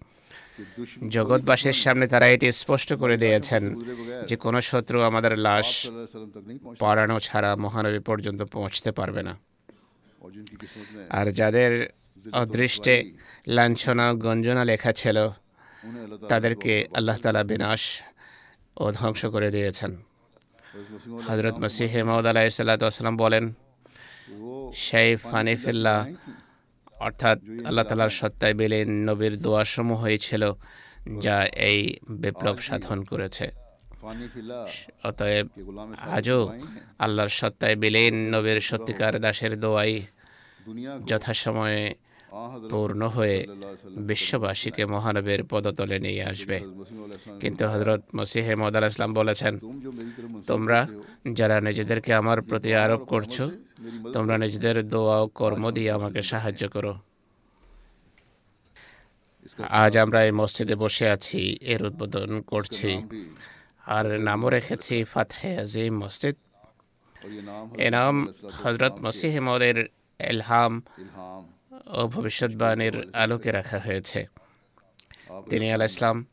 জগৎবাসীর 1.09 1.73
সামনে 1.73 2.07
তারা 2.07 2.27
এটি 2.27 2.51
স্পষ্ট 2.51 2.93
করে 2.93 3.17
দিয়েছেন 3.17 3.75
যে 4.27 4.35
কোনো 4.35 4.61
শত্রু 4.61 5.01
আমাদের 5.01 5.39
লাশ 5.39 5.87
পাড়ানো 6.79 7.19
ছাড়া 7.19 7.55
মহানবী 7.55 7.99
পর্যন্ত 7.99 8.41
পৌঁছতে 8.41 8.91
পারবে 8.91 9.23
না। 9.23 9.37
আর 11.09 11.31
যাদের 11.31 11.89
অদৃষ্টে 12.31 13.11
লাঞ্ছনা 13.47 14.13
গঞ্জনা 14.13 14.65
লেখা 14.65 14.91
ছিল, 14.91 15.29
তাদেরকে 16.29 16.85
আল্লাহ 16.93 17.17
তালা 17.17 17.43
বিনাশ 17.43 18.01
ও 18.77 18.91
ধ্বংস 18.91 19.25
করে 19.25 19.51
দিয়েছেন। 19.51 20.08
হজরত 21.27 21.55
মসিহ 21.63 21.91
মহমদ 22.07 22.25
আলাহিসাল্লাম 22.25 23.15
বলেন 23.17 23.45
শাইফ 24.87 25.19
হানিফুল্লাহ 25.33 25.99
অর্থাৎ 26.97 27.37
আল্লাহ 27.65 27.83
তালার 27.89 28.13
সত্তায় 28.19 28.55
বিলীন 28.59 28.89
নবীর 29.09 29.33
দোয়াসমূহ 29.41 29.99
হয়েছিল 30.01 30.43
যা 31.25 31.37
এই 31.69 31.79
বিপ্লব 32.21 32.57
সাধন 32.67 32.99
করেছে। 33.11 33.45
অতএব 35.03 35.45
আজও 36.17 36.39
আল্লাহর 36.99 37.31
সত্তায় 37.39 37.75
বিলীন 37.75 38.15
নবীর 38.33 38.59
সত্যিকার 38.69 39.13
দাসের 39.19 39.53
দোয়াই 39.59 39.93
যথাসময়ে 41.07 41.83
পূর্ণ 42.71 43.01
হয়ে 43.15 43.37
বিশ্ববাসীকে 44.09 44.83
মহানবীর 44.85 45.41
পদতলে 45.51 45.97
নিয়ে 45.99 46.23
আসবে। 46.31 46.57
কিন্তু 47.41 47.63
হজরত 47.71 48.01
মসিহে 48.17 48.53
মদ 48.61 48.75
আল 48.75 48.85
ইসলাম 48.91 49.11
বলেছেন, 49.13 49.53
তোমরা 50.47 50.79
যারা 51.39 51.57
নিজেদেরকে 51.61 52.11
আমার 52.13 52.41
প্রতি 52.41 52.71
আরোপ 52.75 53.01
করছ, 53.13 53.35
তোমরা 54.13 54.35
নিজেদের 54.37 54.87
দোয়া 54.93 55.17
ও 55.23 55.27
কর্ম 55.39 55.63
দিয়ে 55.71 55.91
আমাকে 55.91 56.21
সাহায্য 56.31 56.63
করো। 56.75 56.93
আজ 59.83 59.93
আমরা 59.97 60.19
এই 60.27 60.31
মসজিদে 60.31 60.75
বসে 60.75 61.05
আছি, 61.09 61.41
এর 61.73 61.81
উদ্বোধন 61.87 62.31
করছি 62.41 62.91
আর 63.95 64.05
নামও 64.27 64.47
রেখেছি 64.49 64.95
ফাতে 65.03 65.47
আজিম 65.63 65.93
মসজিদ। 66.03 66.35
এ 67.85 67.87
নাম 67.97 68.15
হজরত 68.63 68.95
মসিহ 69.05 69.33
মদের 69.47 69.77
এলহাম 70.19 70.73
ও 71.97 72.07
ভবিষ্যৎবাণীর 72.07 72.95
আলোকে 73.13 73.51
রাখা 73.51 73.79
হয়েছে। 73.79 74.27
তিনি 75.49 75.73
আল 75.73 75.81
ইসলাম 75.81 76.25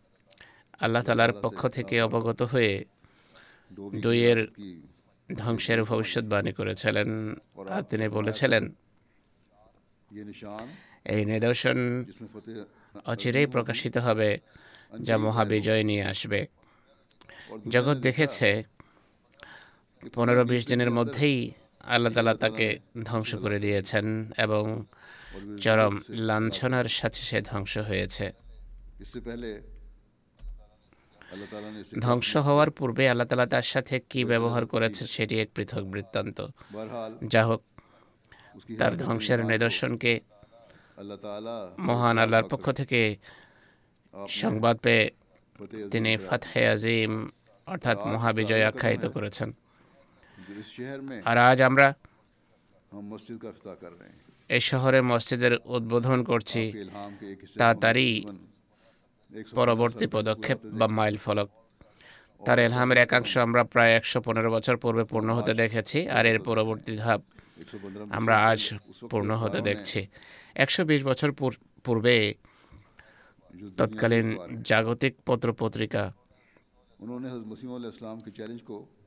আল্লাহ 0.81 1.03
তালার 1.03 1.33
পক্ষ 1.33 1.61
থেকে 1.67 2.03
অবগত 2.03 2.43
হয়ে 2.43 2.85
দুইয়ের 4.03 4.47
ধ্বংসের 5.37 5.85
ভবিষ্যৎবাণী 5.85 6.53
করেছিলেন। 6.53 7.09
আর 7.69 7.83
তিনি 7.83 8.09
বলেছিলেন, 8.09 8.65
এই 11.05 11.25
নিদর্শন 11.25 11.79
অচিরেই 13.05 13.47
প্রকাশিত 13.47 13.97
হবে 13.97 14.39
যা 15.01 15.19
মহাবিজয় 15.19 15.83
নিয়ে 15.85 16.05
আসবে। 16.05 16.47
জগৎ 17.69 17.97
দেখেছে, 17.97 18.65
পনেরো 20.15 20.45
বিশ 20.45 20.67
দিনের 20.67 20.91
মধ্যেই 20.91 21.53
আল্লাহ 21.85 22.13
তালা 22.13 22.35
তাকে 22.35 22.79
ধ্বংস 23.05 23.35
করে 23.35 23.59
দিয়েছেন 23.59 24.33
এবং 24.39 24.85
চরম 25.61 25.95
লাঞ্ছনার 26.09 26.89
সাথে 26.89 27.19
সে 27.19 27.41
ধ্বংস 27.41 27.79
হয়েছে। 27.79 28.33
ধ্বংস 32.01 32.37
হওয়ার 32.37 32.71
পূর্বে 32.71 33.09
আল্লাহ 33.09 33.27
তালা 33.27 33.47
তার 33.47 33.63
সাথে 33.63 34.01
কি 34.11 34.25
ব্যবহার 34.25 34.67
করেছে 34.67 35.07
সেটি 35.07 35.41
এক 35.41 35.49
পৃথক 35.55 35.85
বৃত্তান্ত। 35.95 36.39
যা 37.29 37.43
হোক 37.47 37.63
তার 38.79 38.97
ধ্বংসের 38.97 39.45
নিদর্শনকে 39.45 40.21
মহান 41.79 42.19
আল্লাহর 42.19 42.49
পক্ষ 42.51 42.71
থেকে 42.71 43.01
সংবাদ 44.29 44.77
পেয়ে 44.77 45.11
তিনি 45.91 46.17
ফাতে 46.17 46.69
আজিম 46.69 47.13
অর্থাৎ 47.67 47.99
মহাবিজয় 48.07 48.65
আখ্যায়িত 48.65 49.05
করেছেন। 49.07 49.49
আর 51.25 51.39
আজ 51.39 51.59
আমরা 51.63 51.95
মসজিদ 52.95 53.39
এই 54.51 54.63
শহরে 54.71 54.99
মসজিদের 55.11 55.55
উদ্বোধন 55.77 56.19
করছি। 56.31 56.63
তা 57.61 57.69
তারই 57.83 58.11
পরবর্তী 59.59 60.07
পদক্ষেপ 60.17 60.59
বা 60.79 60.87
মাইল 60.97 61.17
ফলক। 61.25 61.49
তার 62.47 62.59
এলহামের 62.67 62.99
একাংশ 63.07 63.33
আমরা 63.47 63.63
প্রায় 63.73 63.93
একশো 63.99 64.19
পনেরো 64.27 64.49
বছর 64.57 64.75
পূর্বে 64.83 65.05
পূর্ণ 65.13 65.29
হতে 65.39 65.53
দেখেছি 65.63 65.99
আর 66.17 66.25
এর 66.31 66.39
পরবর্তী 66.49 66.93
ধাপ 67.03 67.21
আমরা 68.19 68.35
আজ 68.51 68.61
পূর্ণ 69.11 69.31
হতে 69.43 69.59
দেখছি। 69.69 70.01
একশো 70.65 70.83
বিশ 70.91 71.01
বছর 71.11 71.31
পূর্বে 71.85 72.15
তৎকালীন 73.79 74.27
জাগতিক 74.71 75.15
পত্র 75.29 75.49
পত্রিকা 75.61 76.03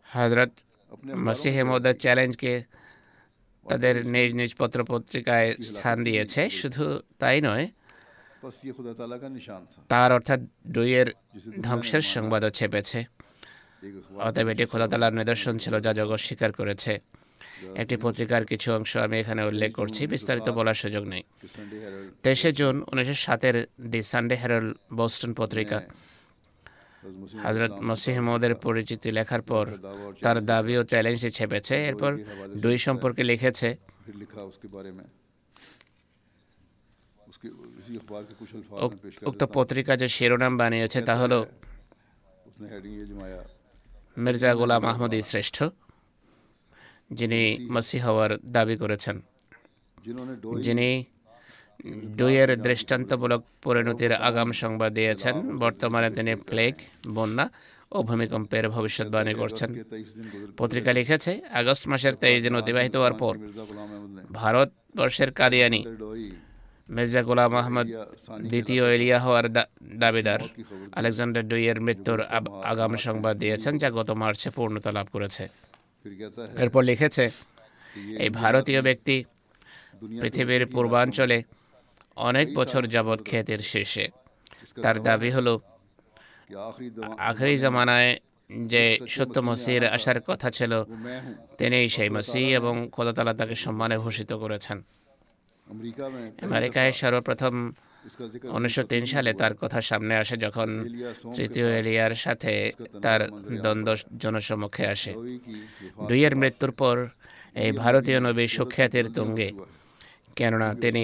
হজরত 0.08 0.52
মসিহ 1.28 1.56
চ্যালেঞ্জকে 2.04 2.54
তাদের 3.69 3.95
নিজ 4.15 4.29
নিজ 4.39 4.51
পত্র 4.62 4.79
পত্রিকায় 4.91 5.49
স্থান 5.69 5.97
দিয়েছে 6.08 6.41
শুধু 6.60 6.86
তাই 7.21 7.38
নয় 7.47 7.65
তার 9.91 10.10
অর্থাৎ 10.17 10.39
ডুইয়ের 10.75 11.10
ধ্বংসের 11.67 12.03
সংবাদও 12.15 12.51
চেপেছে 12.60 12.99
অতএব 14.27 14.47
এটি 14.53 14.63
খোদাতালার 14.71 15.13
নিদর্শন 15.19 15.55
ছিল 15.63 15.73
যা 15.86 15.91
জগৎ 15.99 16.21
স্বীকার 16.27 16.51
করেছে। 16.60 16.93
একটি 17.82 17.95
পত্রিকার 18.05 18.41
কিছু 18.51 18.67
অংশ 18.77 18.91
আমি 19.05 19.15
এখানে 19.21 19.41
উল্লেখ 19.49 19.71
করছি 19.79 20.01
বিস্তারিত 20.13 20.47
বলার 20.58 20.77
সুযোগ 20.84 21.03
নেই। 21.13 21.23
তেইশে 22.23 22.49
জুন 22.60 22.75
উনিশশো 22.91 23.17
সাতের 23.25 23.55
দি 23.91 23.99
সানডে 24.12 24.36
হ্যারল্ড 24.41 24.69
বোস্টন 24.97 25.32
পত্রিকা। 25.39 25.77
হজরত 27.45 27.73
মসিহমদের 27.89 28.53
পরিচিতি 28.65 29.09
লেখার 29.17 29.41
পর 29.49 29.65
তার 30.23 30.38
দাবি 30.51 30.73
ও 30.79 30.81
চ্যালেঞ্জ 30.91 31.21
ছেপেছে। 31.38 31.75
এরপর 31.89 32.12
দুই 32.63 32.77
সম্পর্কে 32.85 33.23
লিখেছে। 33.31 33.69
উক্ত 39.29 39.41
পত্রিকা 39.55 39.93
যে 40.01 40.07
শিরোনাম 40.15 40.53
বানিয়েছে 40.62 40.99
তা 41.07 41.13
হল 41.21 41.33
মির্জা 44.23 44.51
গোলাম 44.59 44.83
আহমদ 44.91 45.13
শ্রেষ্ঠ 45.31 45.57
যিনি 47.19 47.41
মসি 47.75 47.97
হওয়ার 48.05 48.31
দাবি 48.55 48.75
করেছেন। 48.81 49.15
যিনি 50.65 50.89
দুইয়ের 52.19 52.51
দৃষ্টান্তমূলক 52.65 53.41
পরিণতির 53.65 54.13
আগাম 54.27 54.49
সংবাদ 54.61 54.91
দিয়েছেন। 54.99 55.35
বর্তমানে 55.63 56.09
তিনি 56.17 56.33
প্লেগ 56.49 56.73
বন্যা 57.17 57.45
ও 57.95 57.97
ভূমিকম্পের 58.09 58.65
ভবিষ্যৎবাণী 58.75 59.33
করছেন। 59.41 59.69
পত্রিকা 60.59 60.91
লিখেছে 60.99 61.31
আগস্ট 61.59 61.83
মাসের 61.91 62.13
তেইশ 62.21 62.39
দিন 62.45 62.55
অতিবাহিত 62.61 62.93
হওয়ার 62.99 63.15
পর 63.21 63.33
ভারতবর্ষের 64.39 65.29
কাদিয়ানি 65.39 65.81
মির্জা 66.95 67.21
গোলাম 67.27 67.53
আহমদ 67.61 67.87
দ্বিতীয় 68.51 68.83
এলিয়া 68.95 69.19
হওয়ার 69.25 69.45
দাবিদার। 70.03 70.41
আলেকজান্ডার 70.99 71.43
ডুইয়ের 71.51 71.77
মৃত্যুর 71.85 72.19
আগাম 72.71 72.91
সংবাদ 73.05 73.35
দিয়েছেন 73.43 73.73
যা 73.81 73.89
গত 73.97 74.09
মার্চে 74.21 74.49
পূর্ণতা 74.55 74.89
লাভ 74.97 75.07
করেছে। 75.15 75.43
এরপর 76.63 76.81
লিখেছে 76.89 77.25
এই 78.23 78.29
ভারতীয় 78.41 78.81
ব্যক্তি 78.87 79.15
পৃথিবীর 80.21 80.63
পূর্বাঞ্চলে 80.73 81.37
অনেক 82.27 82.47
বছর 82.55 82.82
যাবৎ 82.95 83.19
খেতের 83.29 83.62
শেষে। 83.71 84.05
তার 84.84 84.97
দাবি 85.08 85.29
হলো 85.38 85.53
আখরি 87.29 87.55
জামানায় 87.63 88.12
যে 88.73 88.84
সত্য 89.15 89.36
মসির 89.47 89.84
আসার 89.95 90.19
কথা 90.29 90.47
ছিল 90.58 90.71
তিনি 91.60 91.79
সেই 91.95 92.10
মসি 92.10 92.43
এবং 92.60 92.75
খোদাতালা 92.95 93.34
তাকে 93.39 93.55
সম্মানে 93.65 93.97
ভূষিত 94.03 94.32
করেছেন। 94.34 94.77
আমেরিকায় 96.47 96.91
সর্বপ্রথম 97.01 97.55
উনিশশো 98.55 98.84
তিন 98.91 99.03
সালে 99.05 99.32
তার 99.34 99.53
কথা 99.62 99.79
সামনে 99.89 100.13
আসে 100.21 100.36
যখন 100.45 100.69
তৃতীয় 101.36 101.67
এলিয়ার 101.79 102.13
সাথে 102.15 102.53
তার 103.01 103.21
দ্বন্দ্ব 103.63 103.95
জনসমক্ষে 104.23 104.86
আসে। 104.93 105.12
দুইয়ের 106.08 106.34
মৃত্যুর 106.41 106.71
পর 106.71 106.97
এই 107.63 107.71
ভারতীয় 107.84 108.19
নবী 108.27 108.45
সুখ্যাতির 108.58 109.08
তুঙ্গে 109.17 109.47
কেননা 110.39 110.67
তিনি 110.84 111.04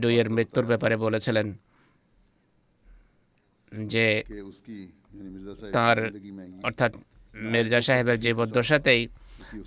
ডুইয়ের 0.00 0.28
মৃত্যুর 0.36 0.66
ব্যাপারে 0.70 0.96
বলেছিলেন 1.06 1.46
যে 3.92 4.06
তার 5.76 5.98
অর্থাৎ 6.66 6.92
মির্জা 7.52 7.80
সাহেবের 7.86 8.18
জীবদ্দশাতেই 8.24 9.00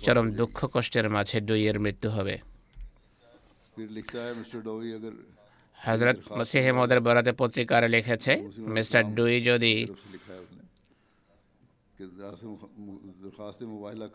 চরম 0.04 0.26
দুঃখ 0.40 0.58
কষ্টের 0.74 1.06
মাঝে 1.14 1.36
ডুইয়ের 1.48 1.76
মৃত্যু 1.84 2.08
হবে। 2.16 2.34
হজরত 5.78 6.18
মসিহ 6.38 6.64
মদের 6.78 7.00
বরাতে 7.06 7.32
পত্রিকার 7.40 7.82
লিখেছে, 7.94 8.32
মিস্টার 8.76 9.02
ডুই 9.16 9.36
যদি 9.50 9.74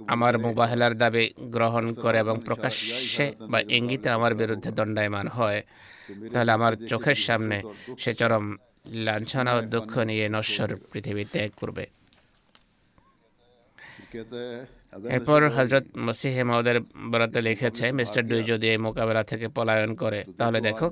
আমার 0.07 0.33
মোবাহেলার 0.37 0.93
দাবি 0.97 1.23
গ্রহণ 1.47 1.85
করে 1.93 2.17
এবং 2.19 2.35
প্রকাশ্যে 2.45 3.25
বা 3.49 3.59
ইঙ্গিতে 3.69 4.09
আমার 4.09 4.33
বিরুদ্ধে 4.35 4.71
দণ্ডায়মান 4.71 5.27
হয়। 5.27 5.59
তাহলে 6.33 6.51
আমার 6.51 6.73
চোখের 6.87 7.19
সামনে 7.27 7.57
সে 7.97 8.11
চরম 8.13 8.45
লাঞ্ছনা 9.05 9.51
ও 9.55 9.61
দুঃখ 9.65 9.91
নিয়ে 10.03 10.25
নশ্বর 10.29 10.69
পৃথিবী 10.91 11.23
ত্যাগ 11.25 11.51
করবে 11.57 11.83
এরপর 15.09 15.41
হজরত 15.49 15.85
মসিহে 15.97 16.43
মাউদের 16.43 16.77
বরাতে 17.11 17.39
লিখেছে 17.41 17.85
মিস্টার 17.91 18.23
ডুই 18.27 18.43
যদি 18.43 18.67
এই 18.69 18.77
মোকাবেলা 18.77 19.23
থেকে 19.23 19.47
পলায়ন 19.47 19.91
করে 19.95 20.19
তাহলে 20.37 20.59
দেখো 20.61 20.87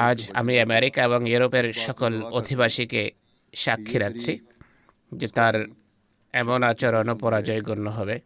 আজ 0.00 0.18
আমি 0.34 0.54
আমেরিকা 0.60 1.00
এবং 1.04 1.20
ইউরোপের 1.28 1.66
সকল 1.86 2.12
অধিবাসীকে 2.32 3.02
সাক্ষী 3.54 3.96
রাখছি 3.98 4.32
যে 5.12 5.26
তার 5.28 5.54
এমন 6.34 6.60
আচরণ 6.62 7.08
পরাজয় 7.14 7.62
গণ্য 7.62 7.86
হবে 7.90 8.16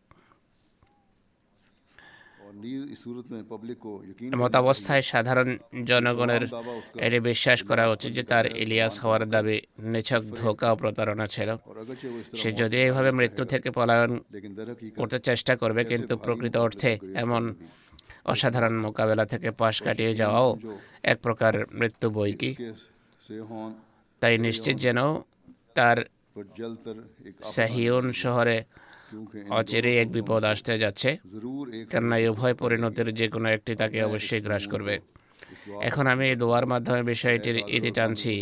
মতাবস্থায় 4.37 5.03
সাধারণ 5.03 5.49
জনগণের 5.85 6.43
এটি 6.99 7.19
বিশ্বাস 7.21 7.59
করা 7.63 7.85
উচিত 7.91 8.11
যে 8.13 8.23
তার 8.23 8.45
ইলিয়াস 8.57 8.95
হওয়ার 8.99 9.23
দাবি 9.31 9.57
নিছক 9.85 10.23
ধোকা 10.37 10.67
ও 10.73 10.77
প্রতারণা 10.77 11.27
ছিল 11.27 11.49
সে 12.35 12.49
যদি 12.53 12.77
এইভাবে 12.77 13.11
মৃত্যু 13.13 13.43
থেকে 13.45 13.69
পলায়ন 13.71 14.13
করতে 14.97 15.19
চেষ্টা 15.19 15.53
করবে 15.57 15.83
কিন্তু 15.85 16.15
প্রকৃত 16.17 16.55
অর্থে 16.57 16.93
এমন 17.15 17.43
অসাধারণ 18.33 18.75
মোকাবেলা 18.87 19.25
থেকে 19.33 19.49
পাশ 19.61 19.77
কাটিয়ে 19.87 20.13
যাওয়াও 20.21 20.49
এক 21.13 21.19
প্রকার 21.27 21.53
মৃত্যু 21.79 22.07
বই 22.17 22.33
কি। 22.41 22.51
তাই 24.23 24.35
নিশ্চিত 24.47 24.77
যেন 24.85 24.99
তার 25.79 25.99
সাহিউন 27.57 28.07
শহরে 28.23 28.59
অচেরে 29.59 29.93
এক 30.03 30.09
বিপদ 30.17 30.43
আসতে 30.53 30.73
যাচ্ছে, 30.83 31.11
কেননা 31.91 32.17
এই 32.23 32.27
উভয় 32.33 32.55
পরিণতির 32.63 33.09
যে 33.21 33.27
কোনো 33.35 33.49
একটি 33.57 33.73
তাকে 33.81 33.99
অবশ্যই 34.09 34.43
গ্রাস 34.47 34.65
করবে। 34.73 34.95
এখন 35.89 36.05
আমি 36.13 36.25
এই 36.33 36.37
দোয়ার 36.43 36.67
মাধ্যমে 36.73 37.03
বিষয়টির 37.13 37.57
ইতি 37.77 37.91
টানছি 37.97 38.35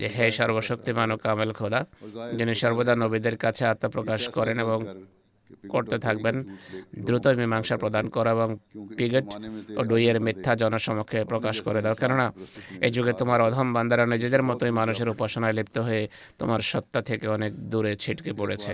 যে 0.00 0.08
হে 0.16 0.26
সর্বশক্তিমান 0.38 1.08
ও 1.14 1.16
কামেল 1.24 1.50
খোদা, 1.58 1.80
যিনি 2.38 2.54
সর্বদা 2.62 2.94
নবীদের 3.02 3.36
কাছে 3.44 3.62
আত্মপ্রকাশ 3.72 4.22
করেন 4.36 4.56
এবং 4.66 4.78
করতে 5.72 5.96
থাকবেন। 6.06 6.36
দ্রুত 7.06 7.24
মীমাংসা 7.40 7.76
প্রদান 7.82 8.04
করা 8.16 8.30
এবং 8.36 8.48
পিগেট 8.98 9.26
ও 9.78 9.80
ডুইয়ের 9.90 10.18
মিথ্যা 10.26 10.52
জনসমক্ষে 10.62 11.18
প্রকাশ 11.32 11.56
করে 11.66 11.80
দাও। 11.84 11.94
কেননা, 12.02 12.26
এই 12.86 12.92
যুগে 12.96 13.12
তোমার 13.20 13.40
অধম 13.46 13.68
বান্দারা 13.76 14.04
নিজেদের 14.14 14.42
মতোই 14.48 14.72
মানুষের 14.80 15.08
উপাসনায় 15.14 15.54
লিপ্ত 15.58 15.76
হয়ে 15.86 16.02
তোমার 16.40 16.60
সত্তা 16.70 17.00
থেকে 17.08 17.26
অনেক 17.36 17.52
দূরে 17.72 17.92
ছিটকে 18.02 18.32
পড়েছে। 18.40 18.72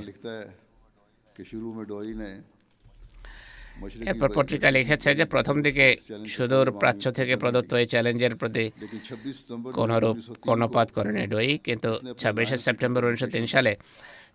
এরপর 4.11 4.29
পত্রিকা 4.39 4.69
লিখেছে 4.77 5.11
যে, 5.19 5.25
প্রথম 5.35 5.57
দিকে 5.67 5.87
সুদূর 6.35 6.67
প্রাচ্য 6.81 7.05
থেকে 7.19 7.35
প্রদত্ত 7.43 7.71
এই 7.83 7.87
চ্যালেঞ্জের 7.93 8.35
প্রতি 8.41 8.65
কোনোরূপ 9.79 10.17
কর্ণপাত 10.47 10.89
করেনি। 10.97 11.23
ডই 11.35 11.51
কিন্তু 11.67 11.91
ছাব্বিশে 12.21 12.57
সেপ্টেম্বর 12.67 13.07
উনিশশো 13.09 13.29
তিন 13.35 13.45
সালে 13.55 13.73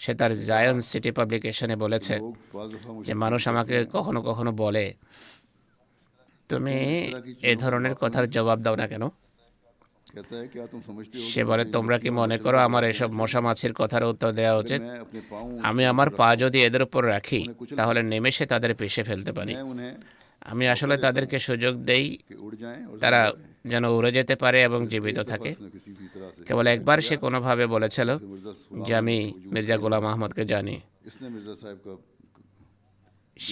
সে 0.04 0.12
তার 0.20 0.32
জায়ন 0.50 0.76
সিটি 0.90 1.12
পাবলিকেশনে 1.18 1.76
বলেছে 1.84 2.16
যে 3.08 3.14
মানুষ 3.24 3.42
আমাকে 3.52 3.76
কখনো 3.96 4.20
কখনো 4.30 4.52
বলে, 4.64 4.86
তুমি 6.50 6.78
এ 7.52 7.54
ধরনের 7.64 7.94
কথার 8.02 8.26
জবাব 8.36 8.60
দাও 8.66 8.76
না 8.82 8.88
কেন? 8.92 9.04
সে 11.32 11.42
বলে, 11.50 11.64
তোমরা 11.76 11.98
কি 12.04 12.10
মনে 12.22 12.38
করো 12.44 12.58
আমার 12.68 12.84
এসব 12.92 13.10
মশা 13.20 13.40
মাছির 13.46 13.74
কথার 13.80 14.04
উত্তর 14.12 14.30
দেওয়া 14.40 14.56
উচিত? 14.62 14.82
আমি 15.70 15.84
আমার 15.92 16.10
পা 16.20 16.28
যদি 16.44 16.60
এদের 16.68 16.84
উপর 16.88 17.02
রাখি, 17.16 17.42
তাহলে 17.80 18.00
নেমেষে 18.12 18.46
তাদের 18.54 18.72
পিষে 18.80 19.04
ফেলতে 19.10 19.32
পারি। 19.38 19.54
আমি 20.52 20.66
আসলে 20.74 20.96
তাদেরকে 21.06 21.38
সুযোগ 21.48 21.74
দেই, 21.90 22.06
তারা 23.04 23.22
যেন 23.72 23.84
উড়ে 23.98 24.12
যেতে 24.18 24.36
পারে 24.44 24.60
এবং 24.68 24.80
জীবিত 24.92 25.20
থাকে। 25.32 25.52
কেবল 26.48 26.66
একবার 26.76 26.98
সে 27.08 27.16
কোনোভাবে 27.26 27.66
বলেছিল 27.76 28.10
যে 28.86 28.94
আমি 29.02 29.18
মির্জা 29.54 29.78
গোলাম 29.84 30.04
আহমদকে 30.12 30.44
জানি। 30.52 30.76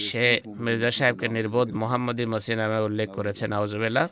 সে 0.06 0.26
মির্জা 0.64 0.90
সাহেবকে 0.98 1.26
নির্বোধ 1.36 1.68
মোহাম্মদী 1.80 2.24
মসি 2.32 2.52
নামে 2.60 2.78
উল্লেখ 2.88 3.08
করেছেন 3.18 3.50
আউজবেলা 3.58 4.04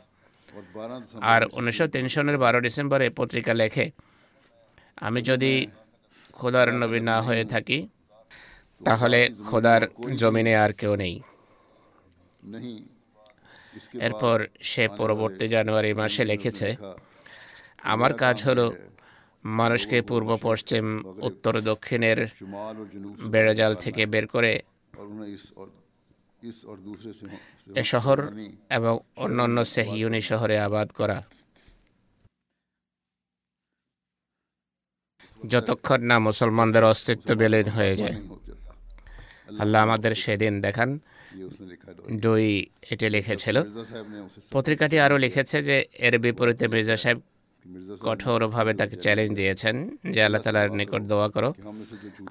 আর 1.31 1.41
উনিশশো 1.57 1.85
তিন 1.93 2.05
সনের 2.13 2.37
বারো 2.43 2.59
ডিসেম্বরে 2.65 3.05
পত্রিকা 3.19 3.53
লেখে, 3.61 3.85
আমি 5.07 5.19
যদি 5.29 5.51
খোদার 6.37 6.67
নবী 6.81 6.99
না 7.09 7.17
হয়ে 7.27 7.43
থাকি, 7.53 7.79
তাহলে 8.87 9.19
খোদার 9.49 9.81
জমিনে 10.19 10.53
আর 10.63 10.71
কেউ 10.79 10.93
নেই। 11.01 11.15
এরপর 14.01 14.47
সে 14.61 14.87
পরবর্তী 14.97 15.47
জানুয়ারি 15.47 15.93
মাসে 15.93 16.25
লিখেছে 16.25 16.77
আমার 17.77 18.13
কাজ 18.13 18.43
হলো 18.43 18.75
মানুষকে 19.43 20.01
পূর্ব 20.01 20.37
পশ্চিম 20.41 21.05
উত্তর 21.21 21.61
দক্ষিণের 21.61 22.27
বেড়াজাল 23.27 23.75
থেকে 23.75 24.05
বের 24.05 24.27
করে 24.27 24.61
এ 27.75 27.83
শহর 27.83 28.31
এবং 28.69 28.99
অন্যান্য 29.15 29.65
সেহিউনি 29.65 30.21
শহরে 30.21 30.59
আবাদ 30.59 30.91
করা। 30.91 31.23
যতক্ষণ 35.47 36.01
না 36.01 36.19
মুসলমানদের 36.19 36.83
অস্তিত্ব 36.83 37.35
বিলীন 37.35 37.69
হয়ে 37.69 37.95
যায়। 37.95 38.15
আল্লাহ 39.59 39.83
আমাদের 39.83 40.15
সেদিন 40.15 40.61
দেখান 40.61 40.99
দুই 42.23 42.43
এটি 42.91 43.05
লিখেছিল। 43.15 43.57
পত্রিকাটি 44.55 44.95
আরও 45.05 45.17
লিখেছে 45.25 45.57
যে 45.67 45.75
এর 46.05 46.13
বিপরীতে 46.25 46.65
মির্জা 46.73 46.97
সাহেব 47.03 47.17
কঠোরভাবে 48.07 48.71
তাকে 48.79 48.95
চ্যালেঞ্জ 49.05 49.31
দিয়েছেন 49.39 49.75
যে 50.13 50.19
আল্লাহ 50.25 50.41
তালার 50.45 50.69
নিকট 50.79 51.01
দোয়া 51.11 51.27
করো। 51.35 51.49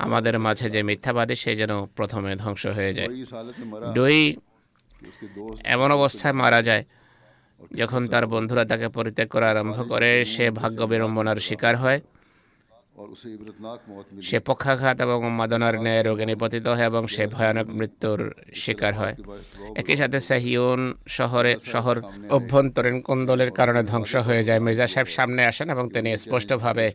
আমাদের 0.07 0.35
মাঝে 0.47 0.67
যে 0.75 0.81
মিথ্যাবাদী 0.89 1.37
সে 1.43 1.53
যেন 1.61 1.73
প্রথমে 1.97 2.31
ধ্বংস 2.43 2.65
হয়ে 2.77 2.93
যায়। 2.99 3.09
দুই 3.99 4.17
এমন 5.75 5.89
অবস্থায় 5.99 6.35
মারা 6.43 6.61
যায় 6.69 6.85
যখন 7.81 8.01
তার 8.13 8.25
বন্ধুরা 8.35 8.65
তাকে 8.65 8.87
পরিত্যাগ 8.89 9.29
করা 9.35 9.47
আরম্ভ 9.51 9.79
করে 9.93 10.11
সে 10.35 10.45
ভাগ্য 10.61 10.81
বিড়ম্বনার 10.91 11.39
শিকার 11.47 11.75
হয়। 11.77 12.01
সে 14.29 14.39
পক্ষাঘাত 14.41 14.97
এবং 15.01 15.19
উন্মাদনার 15.27 15.75
ন্যায় 15.85 16.03
রোগে 16.03 16.27
নিপতিত 16.27 16.67
হয় 16.69 16.87
এবং 16.93 17.07
সে 17.15 17.27
ভয়ানক 17.27 17.67
মৃত্যুর 17.79 18.21
শিকার 18.55 18.95
হয়। 18.95 19.15
একই 19.81 19.97
সাথে 19.97 20.21
সাহিউন 20.21 20.95
শহরে 21.09 21.53
শহর 21.73 21.97
অভ্যন্তরীণ 22.37 23.01
কোন্দলের 23.01 23.51
কারণে 23.51 23.83
ধ্বংস 23.83 24.17
হয়ে 24.17 24.45
যায়। 24.45 24.61
মির্জা 24.61 24.87
সাহেব 24.87 25.07
সামনে 25.07 25.43
আসেন 25.45 25.69
এবং 25.71 25.85
তিনি 25.95 26.17
স্পষ্টভাবে 26.17 26.87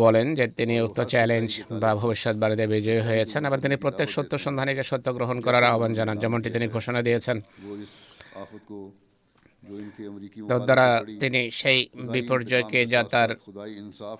বলেন 0.00 0.26
যে 0.34 0.44
তিনি 0.58 0.74
উক্ত 0.80 1.00
চ্যালেঞ্জ 1.00 1.50
বা 1.82 1.90
ভবিষ্যৎবাণীতে 1.94 2.66
বিজয়ী 2.66 3.00
হয়েছেন 3.00 3.40
এবং 3.48 3.58
তিনি 3.64 3.76
প্রত্যেক 3.76 4.08
সত্য 4.10 4.32
সন্ধানীকে 4.38 4.82
সত্য 4.82 5.06
গ্রহণ 5.16 5.40
করার 5.40 5.64
আহ্বান 5.64 5.92
জানান 5.94 6.16
যেমনটি 6.18 6.48
তিনি 6.50 6.66
ঘোষণা 6.68 7.00
দিয়েছেন। 7.02 7.36
তদ্বারা 10.48 11.04
তিনি 11.20 11.50
সেই 11.50 11.88
বিপর্যয়কে 12.12 12.86
যা 12.86 13.02
তার 13.02 13.30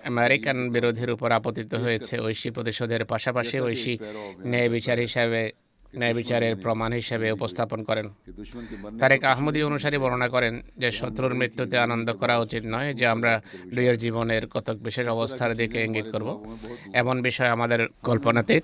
আমেরিকান 0.03 0.69
বিরোধীর 0.69 1.11
উপর 1.11 1.31
আপতিত 1.31 1.73
হয়েছে 1.73 2.19
ঐশী 2.19 2.49
প্রতিশোধের 2.51 3.05
পাশাপাশি 3.05 3.59
ঐশী 3.59 3.97
ন্যায় 4.45 4.69
বিচার 4.69 4.99
হিসাবে 4.99 5.51
ন্যায় 5.97 6.13
বিচারের 6.13 6.55
প্রমাণ 6.55 6.93
হিসেবে 6.93 7.31
উপস্থাপন 7.31 7.83
করেন। 7.83 8.07
তারেক 8.99 9.23
আহমদী 9.23 9.63
অনুসারী 9.63 9.97
বর্ণনা 9.97 10.29
করেন 10.29 10.61
যে 10.77 10.91
শত্রুর 10.91 11.33
মৃত্যুতে 11.35 11.77
আনন্দ 11.77 12.11
করা 12.11 12.39
উচিত 12.39 12.63
নয় 12.65 12.93
যে 12.93 13.05
আমরা 13.05 13.41
দুইয়ের 13.73 13.97
জীবনের 13.97 14.47
কতক 14.47 14.77
বিশেষ 14.77 15.07
অবস্থার 15.07 15.55
দিকে 15.55 15.85
ইঙ্গিত 15.85 16.07
করব। 16.11 16.57
এমন 16.93 17.21
বিষয় 17.21 17.47
আমাদের 17.47 17.87
কল্পনাতে 18.03 18.61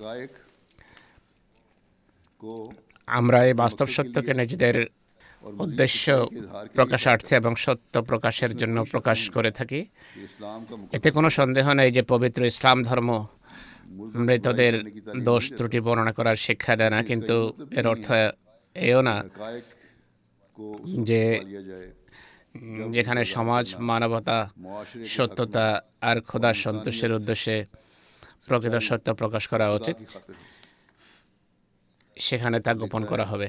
আমরা 3.08 3.46
এই 3.46 3.54
বাস্তব 3.54 3.88
সত্যকে 3.88 4.34
নিজেদের 4.34 4.86
উদ্দেশ্য 5.66 6.06
প্রকাশার্থে 6.78 7.34
এবং 7.42 7.54
সত্য 7.66 7.94
প্রকাশের 8.10 8.52
জন্য 8.62 8.78
প্রকাশ 8.94 9.20
করে 9.36 9.52
থাকি। 9.58 9.82
এতে 10.98 11.10
কোনো 11.18 11.30
সন্দেহ 11.40 11.66
নেই 11.80 11.90
যে 11.98 12.02
পবিত্র 12.14 12.42
ইসলাম 12.54 12.78
ধর্ম 12.90 13.10
মৃতদের 14.28 14.76
দোষ 15.28 15.44
ত্রুটি 15.58 15.80
বর্ণনা 15.86 16.14
করার 16.18 16.38
শিক্ষা 16.48 16.74
দেয় 16.80 16.92
না, 16.96 17.00
কিন্তু 17.10 17.36
এর 17.80 17.86
অর্থ 17.92 18.08
এও 18.76 19.00
না 19.10 19.16
যে 21.10 21.22
যেখানে 22.96 23.22
সমাজ, 23.36 23.66
মানবতা, 23.90 24.40
সত্যতা 25.16 25.68
আর 26.10 26.18
খোদা 26.30 26.52
সন্তোষের 26.64 27.12
উদ্দেশ্যে 27.20 27.56
প্রকৃত 28.48 28.76
সত্য 28.90 29.08
প্রকাশ 29.22 29.44
করা 29.52 29.68
উচিত, 29.78 29.98
সেখানে 32.18 32.58
তা 32.66 32.72
গোপন 32.82 33.02
করা 33.12 33.26
হবে। 33.32 33.48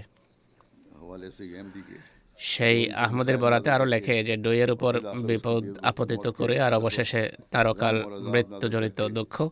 সেই 2.38 2.90
আহমদের 2.90 3.38
বরাতে 3.38 3.70
আরও 3.70 3.85
লেখে 3.85 4.24
যে 4.24 4.37
ডইয়ের 4.37 4.70
উপর 4.70 5.00
বিপদ 5.22 5.79
আপতিত 5.83 6.29
করে 6.29 6.61
আর 6.61 6.74
অবশেষে 6.74 7.31
তারকাল 7.50 8.05
মৃত্যুজনিত 8.33 9.00
দুঃখ 9.02 9.48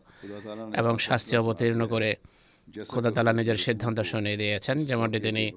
এবং 0.75 0.97
শাস্তি 0.97 1.37
অবতীর্ণ 1.37 1.87
করে 1.87 2.15
খোদাতালা 2.89 3.33
নিজের 3.33 3.57
সিদ্ধান্ত 3.57 3.99
শুনিয়ে 4.01 4.37
দিয়েছেন 4.37 4.77
যেমনটি 4.85 5.19
তিনি 5.19 5.51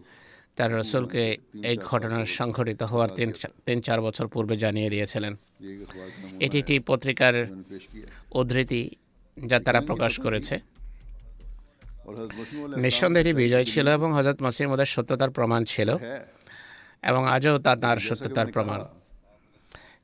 তার 0.56 0.72
রসুলকে 0.72 1.36
এই 1.64 1.76
ঘটনা 1.76 2.24
সংঘটিত 2.24 2.82
হওয়ার 2.82 3.08
তিন 3.08 3.32
তিন 3.66 3.80
চার 3.80 4.00
বছর 4.00 4.28
পূর্বে 4.28 4.56
জানিয়ে 4.56 4.90
দিয়েছিলেন। 4.90 5.36
এটি 6.40 6.58
একটি 6.58 6.78
পত্রিকার 6.80 7.34
উদ্ধৃতি 8.32 8.96
যা 9.36 9.60
তারা 9.60 9.80
প্রকাশ 9.80 10.20
করেছে। 10.20 10.60
নিঃসন্দেহটি 12.76 13.32
বিজয় 13.32 13.64
ছিল 13.64 13.88
এবং 13.88 14.12
হজরত 14.12 14.42
মাসির 14.42 14.68
মধ্যে 14.68 14.84
সত্যতার 14.84 15.30
প্রমাণ 15.30 15.64
ছিল। 15.64 15.96
এবং 17.02 17.28
আজও 17.28 17.58
তা 17.58 17.76
তার 17.76 17.96
সত্যতার 17.96 18.46
প্রমাণ। 18.46 18.80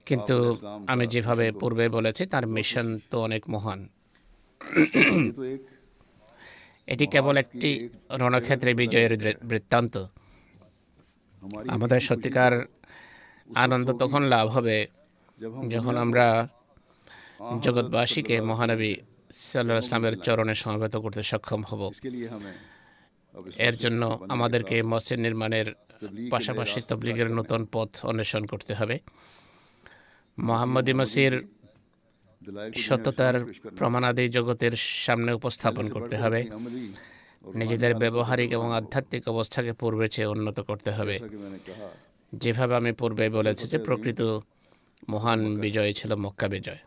কিন্তু 0.06 0.56
আমি 0.86 1.06
যেভাবে 1.06 1.52
পূর্বে 1.52 1.88
বলেছি 1.88 2.26
তার 2.26 2.46
মিশন 2.46 2.98
তো 3.10 3.20
অনেক 3.20 3.50
মহান। 3.50 3.88
এটি 6.86 7.06
কেবল 7.06 7.36
একটি 7.36 7.88
রণক্ষেত্রে 8.10 8.74
বিজয়ের 8.74 9.36
বৃত্তান্ত। 9.44 10.04
আমাদের 11.68 12.00
সত্যিকার 12.00 12.66
আনন্দ 13.54 13.92
তখন 13.92 14.22
লাভ 14.22 14.48
হবে 14.48 14.86
যখন 15.68 15.96
আমরা 15.96 16.48
জগৎবাসীকে 17.62 18.40
মহানবী 18.40 18.94
সাল্লাহ 19.34 19.78
ইসলামের 19.78 20.16
চরণে 20.16 20.54
সমাবেত 20.54 20.96
করতে 20.96 21.22
সক্ষম 21.22 21.62
হব। 21.62 21.90
এর 23.56 23.76
জন্য 23.76 24.26
আমাদেরকে 24.28 24.82
মসজিদ 24.82 25.18
নির্মাণের 25.18 25.66
পাশাপাশি 26.30 26.80
তবলিগের 26.88 27.30
নতুন 27.30 27.66
পথ 27.72 28.04
অন্বেষণ 28.04 28.44
করতে 28.44 28.74
হবে। 28.74 28.98
মোহাম্মদ 30.38 30.90
মাসির 30.90 31.46
সত্যতার 32.76 33.44
প্রমাণাদি 33.76 34.28
জগতের 34.28 34.72
সামনে 34.76 35.32
উপস্থাপন 35.32 35.88
করতে 35.88 36.16
হবে। 36.16 36.50
নিজেদের 37.54 37.94
ব্যবহারিক 37.94 38.52
এবং 38.52 38.76
আধ্যাত্মিক 38.76 39.28
অবস্থাকে 39.28 39.72
পূর্বে 39.72 40.08
চেয়ে 40.08 40.26
উন্নত 40.26 40.60
করতে 40.60 40.90
হবে। 40.90 41.18
যেভাবে 42.34 42.76
আমি 42.76 42.92
পূর্বে 42.92 43.30
বলেছি 43.30 43.66
যে 43.66 43.78
প্রকৃত 43.78 44.40
মহান 45.08 45.58
বিজয় 45.58 45.92
ছিল 45.92 46.14
মক্কা 46.14 46.48
বিজয়। 46.48 46.78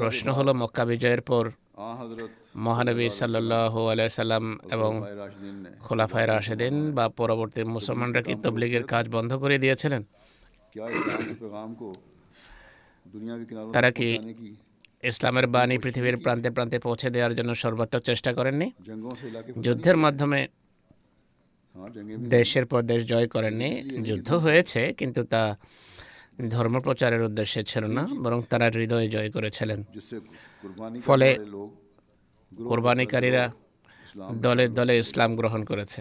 প্রশ্ন 0.00 0.26
হলো 0.38 0.52
মক্কা 0.62 0.84
বিজয়ের 0.90 1.22
পর 1.30 1.44
মহানবী 2.66 3.06
সাল্লাহ 3.20 3.74
সাল্লাম 4.18 4.44
এবং 4.74 4.92
খোলাফায় 5.86 6.28
রাশেদিন 6.32 6.74
বা 6.96 7.04
পরবর্তী 7.20 7.60
মুসলমানরা 7.76 8.20
কি 8.26 8.34
তবলিগের 8.44 8.84
কাজ 8.92 9.04
বন্ধ 9.16 9.30
করে 9.42 9.56
দিয়েছিলেন? 9.64 10.02
তারা 13.74 13.90
কি 13.98 14.08
ইসলামের 15.10 15.46
বাণী 15.54 15.76
পৃথিবীর 15.84 16.16
প্রান্তে 16.24 16.50
প্রান্তে 16.56 16.78
পৌঁছে 16.86 17.08
দেওয়ার 17.14 17.32
জন্য 17.38 17.50
সর্বাত্মক 17.64 18.02
চেষ্টা 18.10 18.30
করেননি? 18.38 18.68
যুদ্ধের 19.64 19.96
মাধ্যমে 20.04 20.40
দেশের 22.36 22.64
পর 22.70 22.80
দেশ 22.92 23.00
জয় 23.12 23.28
করেননি। 23.34 23.70
যুদ্ধ 24.08 24.28
হয়েছে, 24.44 24.82
কিন্তু 25.00 25.20
তা 25.32 25.42
ধর্ম 26.38 26.80
প্রচারের 26.80 27.22
উদ্দেশ্যে 27.22 27.62
ছিল 27.70 27.84
না 27.86 28.02
বরং 28.22 28.38
তারা 28.50 28.66
হৃদয়ে 28.70 29.08
জয় 29.08 29.30
করেছিলেন। 29.30 29.80
ফলে 31.06 31.28
কোরবানিকারীরা 32.52 33.44
দলে 34.44 34.68
দলে 34.68 34.94
ইসলাম 34.98 35.30
গ্রহণ 35.36 35.64
করেছে। 35.64 36.00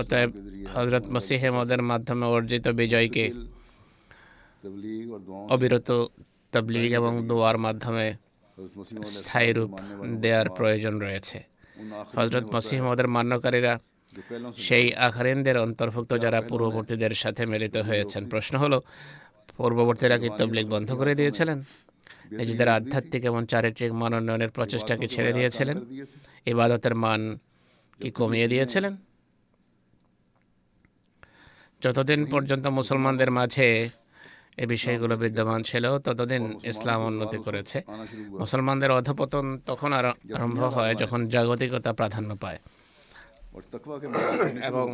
অতএব 0.00 0.30
হজরত 0.74 1.04
মসিহমদের 1.10 1.82
মাধ্যমে 1.82 2.26
অর্জিত 2.26 2.68
বিজয়কে 2.68 3.24
অবিরত 5.54 5.90
তবলিগ 6.52 6.90
এবং 7.00 7.12
দোয়ার 7.28 7.58
মাধ্যমে 7.58 8.06
স্থায়ী 9.16 9.52
রূপ 9.52 9.70
দেওয়ার 10.22 10.48
প্রয়োজন 10.50 10.94
রয়েছে। 10.98 11.38
হজরত 12.16 12.44
মসিহমদের 12.54 13.08
মান্যকারীরা 13.08 13.72
সেই 14.66 14.94
আখারিনদের 14.94 15.56
অন্তর্ভুক্ত 15.58 16.12
যারা 16.18 16.40
পূর্ববর্তীদের 16.40 17.14
সাথে 17.22 17.46
মিলিত 17.46 17.76
হয়েছেন। 17.76 18.22
প্রশ্ন 18.28 18.58
হলো, 18.58 18.82
পূর্ববর্তীরা 19.56 20.18
কি 20.18 20.28
তবলিক 20.38 20.66
বন্ধ 20.68 20.92
করে 20.92 21.14
দিয়েছিলেন? 21.14 21.58
নিজেদের 22.32 22.68
আধ্যাত্মিক 22.68 23.24
এবং 23.24 23.46
চারিত্রিক 23.46 23.92
মানোন্নয়নের 23.92 24.50
প্রচেষ্টাকে 24.50 25.06
ছেড়ে 25.08 25.32
দিয়েছিলেন? 25.32 25.78
ইবাদতের 26.46 26.94
মান 26.94 27.38
কি 28.00 28.10
কমিয়ে 28.10 28.48
দিয়েছিলেন? 28.48 28.96
যতদিন 31.82 32.20
পর্যন্ত 32.26 32.66
মুসলমানদের 32.66 33.30
মাঝে 33.30 33.90
এ 34.62 34.66
বিষয়গুলো 34.66 35.16
বিদ্যমান 35.16 35.62
ছিল, 35.62 35.98
ততদিন 35.98 36.42
ইসলাম 36.64 37.00
উন্নতি 37.02 37.38
করেছে। 37.38 37.78
মুসলমানদের 38.42 38.90
অধপতন 38.90 39.46
তখন 39.66 39.92
আরম্ভ 39.92 40.60
হয় 40.76 40.94
যখন 40.94 41.28
জাগতিকতা 41.28 41.92
প্রাধান্য 41.92 42.36
পায়। 42.36 42.58
এবং 44.68 44.86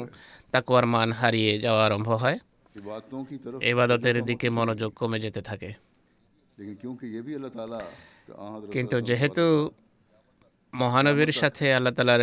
তাকুয়ার 0.51 0.87
মান 0.87 1.09
হারিয়ে 1.12 1.53
যাওয়া 1.59 1.83
আরম্ভ 1.85 2.09
হয় 2.14 2.38
এবাদতের 3.62 4.16
দিকে 4.25 4.46
মনোযোগ 4.51 4.90
কমে 4.96 5.18
যেতে 5.18 5.40
থাকে 5.40 5.70
কিন্তু 8.73 8.96
যেহেতু 9.01 9.44
মহানবীর 10.73 11.33
সাথে 11.33 11.64
আল্লাহ 11.75 11.92
তালার 11.94 12.23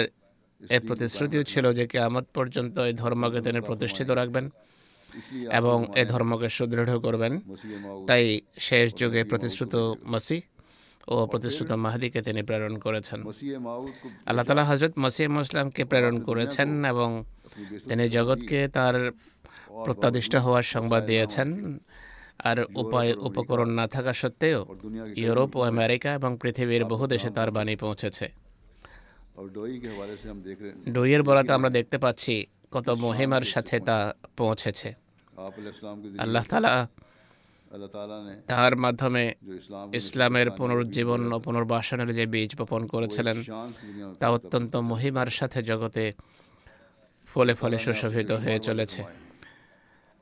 এ 0.62 0.78
প্রতিশ্রুতিও 0.80 1.43
ছিল 1.43 1.65
যে 1.73 1.86
কেয়ামত 1.88 2.26
পর্যন্ত 2.34 2.76
এই 2.80 2.93
ধর্মকে 2.93 3.39
তিনি 3.41 3.60
প্রতিষ্ঠিত 3.62 4.10
রাখবেন 4.12 4.45
এবং 5.52 5.78
এ 5.95 6.04
ধর্মকে 6.06 6.47
সুদৃঢ় 6.50 6.97
করবেন 7.00 7.34
তাই 8.08 8.23
শেষ 8.60 8.88
যুগে 8.95 9.21
প্রতিশ্রুত 9.23 9.73
মাসি 10.04 10.38
ও 11.13 11.15
প্রতিশ্রুত 11.32 11.72
মাহাদিকে 11.86 12.20
তিনি 12.28 12.41
প্রেরণ 12.48 12.74
করেছেন। 12.86 13.20
আল্লাহ 14.30 14.43
তালা 14.48 14.63
হজরত 14.70 14.93
মসিহ 15.04 15.26
ইসলামকে 15.46 15.84
প্রেরণ 15.91 16.15
করেছেন 16.28 16.70
এবং 16.93 17.10
তিনি 17.89 18.06
জগৎকে 18.17 18.60
তার 18.78 18.96
প্রত্যাদিষ্ট 19.86 20.34
হওয়ার 20.46 20.65
সংবাদ 20.76 21.02
দিয়েছেন। 21.12 21.50
আর 22.50 22.58
উপায় 22.84 23.12
উপকরণ 23.28 23.70
না 23.80 23.86
থাকা 23.88 24.12
সত্ত্বেও 24.22 24.60
ইউরোপ 25.24 25.52
ও 25.60 25.62
আমেরিকা 25.74 26.10
এবং 26.20 26.32
পৃথিবীর 26.41 26.84
বহু 26.91 27.06
দেশে 27.13 27.30
তার 27.38 27.50
বাণী 27.52 27.76
পৌঁছেছে। 27.84 28.26
ডইয়ের 30.96 31.24
বরাতে 31.28 31.52
আমরা 31.58 31.70
দেখতে 31.78 31.98
পাচ্ছি 32.04 32.36
কত 32.72 32.88
মহিমার 33.04 33.46
সাথে 33.54 33.76
তা 33.88 33.98
পৌঁছেছে। 34.38 34.89
আল্লাহ 36.24 36.43
তালা 36.50 36.74
তাহার 38.47 38.75
মাধ্যমে 38.75 39.34
ইসলামের 39.93 40.51
পুনরুজ্জীবন 40.51 41.34
ও 41.34 41.39
পুনর্বাসনের 41.39 42.15
যে 42.15 42.25
বীজ 42.25 42.51
বপন 42.58 42.86
করেছিলেন 42.86 43.38
তা 44.19 44.30
অত্যন্ত 44.30 44.75
মহিমার 44.75 45.27
সাথে 45.27 45.63
জগতে 45.63 46.13
ফলে 47.34 47.53
ফলে 47.53 47.77
সুশোভিত 47.77 48.32
হয়ে 48.32 48.60
চলেছে। 48.60 49.03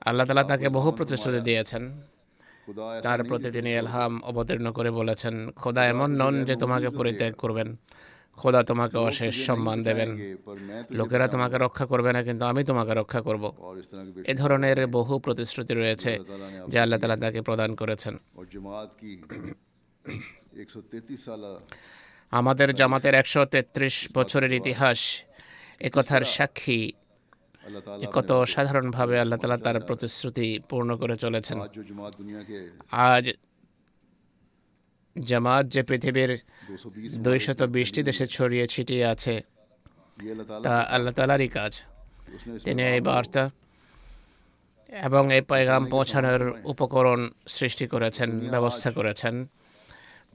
আল্লাহ 0.05 0.25
তালা 0.27 0.43
তাকে 0.43 0.69
বহু 0.69 0.91
প্রতিশ্রুতি 0.91 1.39
দিয়েছেন। 1.39 2.01
তার 3.03 3.23
প্রতি 3.23 3.51
তিনি 3.51 3.73
এলহাম 3.73 4.21
অবতীর্ণ 4.23 4.71
করে 4.71 4.91
বলেছেন 4.91 5.51
খোদা 5.51 5.85
এমন 5.85 6.09
নন 6.21 6.45
যে 6.45 6.55
তোমাকে 6.55 6.89
পরিত্যাগ 6.89 7.33
করবেন। 7.33 7.75
খোদা 8.37 8.61
তোমাকে 8.69 8.97
অশেষ 9.09 9.33
সম্মান 9.47 9.77
দেবেন। 9.87 10.09
লোকেরা 10.99 11.25
তোমাকে 11.33 11.55
রক্ষা 11.65 11.85
করবে 11.91 12.09
না 12.15 12.21
কিন্তু 12.27 12.43
আমি 12.51 12.61
তোমাকে 12.69 12.93
রক্ষা 13.01 13.19
করব। 13.27 13.43
এ 14.31 14.33
ধরনের 14.41 14.77
বহু 14.97 15.13
প্রতিশ্রুতি 15.25 15.73
রয়েছে 15.73 16.11
যা 16.71 16.79
আল্লাহ 16.83 16.99
তালা 17.01 17.17
তাকে 17.23 17.39
প্রদান 17.47 17.69
করেছেন। 17.81 18.13
আমাদের 22.39 22.69
জামাতের 22.79 23.13
একশো 23.21 23.41
তেত্রিশ 23.53 23.95
বছরের 24.17 24.53
ইতিহাস 24.59 24.99
একথার 25.87 26.23
সাক্ষী 26.35 26.81
কত 28.17 28.29
সাধারণভাবে 28.53 29.15
আল্লাহ 29.23 29.37
তালা 29.41 29.57
তার 29.65 29.77
প্রতিশ্রুতি 29.89 30.47
পূর্ণ 30.69 30.89
করে 31.01 31.15
চলেছেন। 31.23 31.57
আজ 33.13 33.25
জামাত 35.15 35.65
যে 35.73 35.81
পৃথিবীর 35.89 36.31
দুইশত 37.25 37.59
বিশটি 37.75 38.01
দেশে 38.03 38.25
ছড়িয়ে 38.35 38.65
ছিটিয়ে 38.73 39.05
আছে 39.13 39.35
তা 40.65 40.75
আল্লাহ 40.95 41.13
তালারই 41.17 41.49
কাজ। 41.57 41.73
তিনি 42.65 42.81
এই 42.95 43.01
বার্তা 43.09 43.43
এবং 45.07 45.23
এই 45.37 45.43
পায়গাম 45.49 45.83
পৌঁছানোর 45.93 46.41
উপকরণ 46.71 47.21
সৃষ্টি 47.47 47.85
করেছেন 47.93 48.29
ব্যবস্থা 48.53 48.89
করেছেন। 48.97 49.35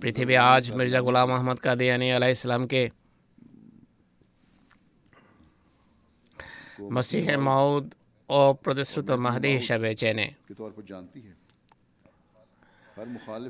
পৃথিবী 0.01 0.35
আজ 0.53 0.65
মির্জা 0.77 1.01
গোলাম 1.07 1.31
আহমদ 1.37 1.59
কাদিয়ানি 1.65 2.09
আলাহ 2.17 2.31
ইসলামকে 2.37 2.83
মসিহে 6.95 7.37
মাউদ 7.49 7.87
ও 8.29 8.41
প্রতিশ্রুত 8.65 9.09
মাহদি 9.25 9.51
হিসাবে 9.59 9.89
চেনে। 10.01 10.27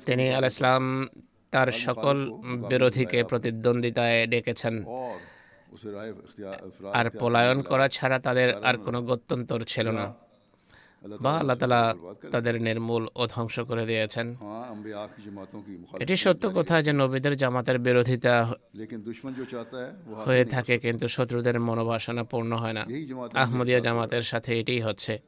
তিনি 0.07 0.35
আল 0.35 0.45
ইসলাম 0.45 1.09
তার 1.51 1.73
সকল 1.73 2.31
বিরোধীকে 2.69 3.25
প্রতিদ্বন্দ্বিতায় 3.25 4.27
ডেকেছেন। 4.27 4.85
আর 6.93 7.11
পলায়ন 7.19 7.63
করা 7.63 7.89
ছাড়া 7.89 8.19
তাদের 8.19 8.65
আর 8.65 8.77
কোনো 8.79 9.03
গত্যন্তর 9.03 9.61
ছিল 9.65 9.91
না। 9.91 10.15
বা 11.21 11.39
আল্লাহ 11.39 11.57
তালা 11.57 11.95
তাদের 12.31 12.63
নির্মূল 12.63 13.09
ও 13.17 13.27
ধ্বংস 13.27 13.61
করে 13.61 13.87
দিয়েছেন। 13.87 14.37
এটি 16.01 16.17
সত্য 16.17 16.51
কথা 16.55 16.83
যে 16.83 16.93
নবীদের 16.93 17.37
জামাতের 17.37 17.79
বিরোধিতা 17.79 18.55
হয়ে 20.27 20.45
থাকে 20.45 20.79
কিন্তু 20.79 21.09
শত্রুদের 21.09 21.61
মনোবাসনা 21.61 22.25
পূর্ণ 22.25 22.53
হয় 22.53 22.73
না। 22.73 22.87
আহমদিয়া 23.35 23.81
জামাতের 23.81 24.23
সাথে 24.23 24.61
এটি 24.61 24.81
হচ্ছে। 24.81 25.19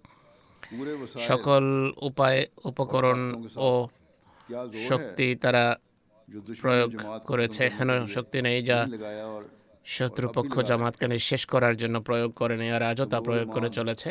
সকল 1.19 1.93
উপায় 1.97 2.47
উপকরণ 2.65 3.47
ও 3.57 3.89
শক্তি 4.89 5.27
তারা 5.45 5.65
প্রয়োগ 6.63 6.91
করেছে, 7.31 7.65
হেন 7.77 7.91
শক্তি 8.17 8.39
নেই 8.47 8.59
যা 8.71 8.79
শত্রুপক্ষ 9.85 10.55
জামাতকে 10.71 11.07
নিঃশেষ 11.13 11.43
করার 11.53 11.75
জন্য 11.77 11.97
প্রয়োগ 12.09 12.31
করেনি 12.41 12.67
আর 12.77 12.83
আজও 12.91 13.05
তা 13.13 13.19
প্রয়োগ 13.29 13.49
করে 13.57 13.69
চলেছে। 13.79 14.09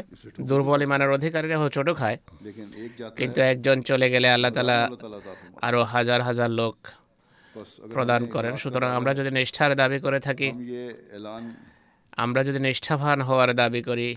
দুর্বল 0.49 0.81
ইমানের 0.87 1.11
অধিকারীরা 1.17 1.57
ছোট 1.77 1.87
খায়। 1.99 2.17
কিন্তু 3.19 3.39
একজন 3.51 3.77
চলে 3.89 4.07
গেলে 4.13 4.27
আল্লাহ 4.35 4.51
তালা 4.57 4.77
আরও 5.67 5.81
হাজার 5.93 6.21
হাজার 6.27 6.49
লোক 6.59 6.75
প্রদান 7.93 8.21
করেন। 8.25 8.53
সুতরাং 8.61 8.89
আমরা 8.99 9.11
যদি 9.19 9.31
নিষ্ঠার 9.37 9.71
দাবি 9.81 9.99
করে 10.05 10.19
থাকি 10.27 10.47
আমরা 12.23 12.41
যদি 12.43 12.59
নিষ্ঠাবান 12.59 13.19
হওয়ার 13.21 13.49
দাবি 13.55 13.81
করি 13.89 14.07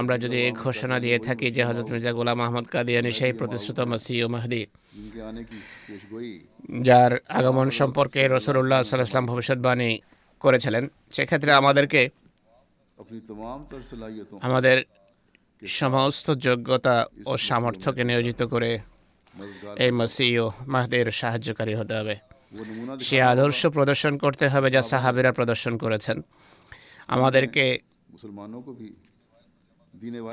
আমরা 0.00 0.14
যদি 0.18 0.36
এই 0.46 0.52
ঘোষণা 0.52 0.96
দিয়ে 1.00 1.18
থাকি 1.18 1.46
যে 1.56 1.62
হজরত 1.64 1.86
মির্জা 1.92 2.12
গোলাম 2.12 2.38
আহমদ 2.40 2.66
কাদিয়ানি 2.66 3.12
সেই 3.12 3.32
প্রতিশ্রুত 3.32 3.78
মাসি 3.80 4.14
ও 4.24 4.28
মাহদি 4.28 4.62
যার 6.88 7.12
আগমন 7.28 7.68
সম্পর্কে 7.70 8.20
রসুল্লাহ 8.28 8.82
সাল্লাম 8.82 9.26
ভবিষ্যৎবাণী 9.26 9.90
করেছিলেন। 10.40 10.84
সেক্ষেত্রে 11.12 11.50
আমাদেরকে 11.52 12.10
আমাদের 14.48 14.76
সমস্ত 15.62 16.26
যোগ্যতা 16.46 16.96
ও 17.26 17.32
সামর্থ্যকে 17.48 18.02
নিয়োজিত 18.04 18.40
করে 18.42 18.78
এই 19.84 19.92
মসি 19.98 20.28
ও 20.38 20.46
মাহদির 20.66 21.06
সাহায্যকারী 21.10 21.74
হতে 21.74 21.94
হবে। 21.98 22.14
সে 23.00 23.22
আদর্শ 23.22 23.66
প্রদর্শন 23.66 24.12
করতে 24.18 24.48
হবে 24.48 24.70
যা 24.70 24.82
সাহাবিরা 24.82 25.32
প্রদর্শন 25.32 25.74
করেছেন। 25.78 26.22
আমাদেরকে 27.10 27.64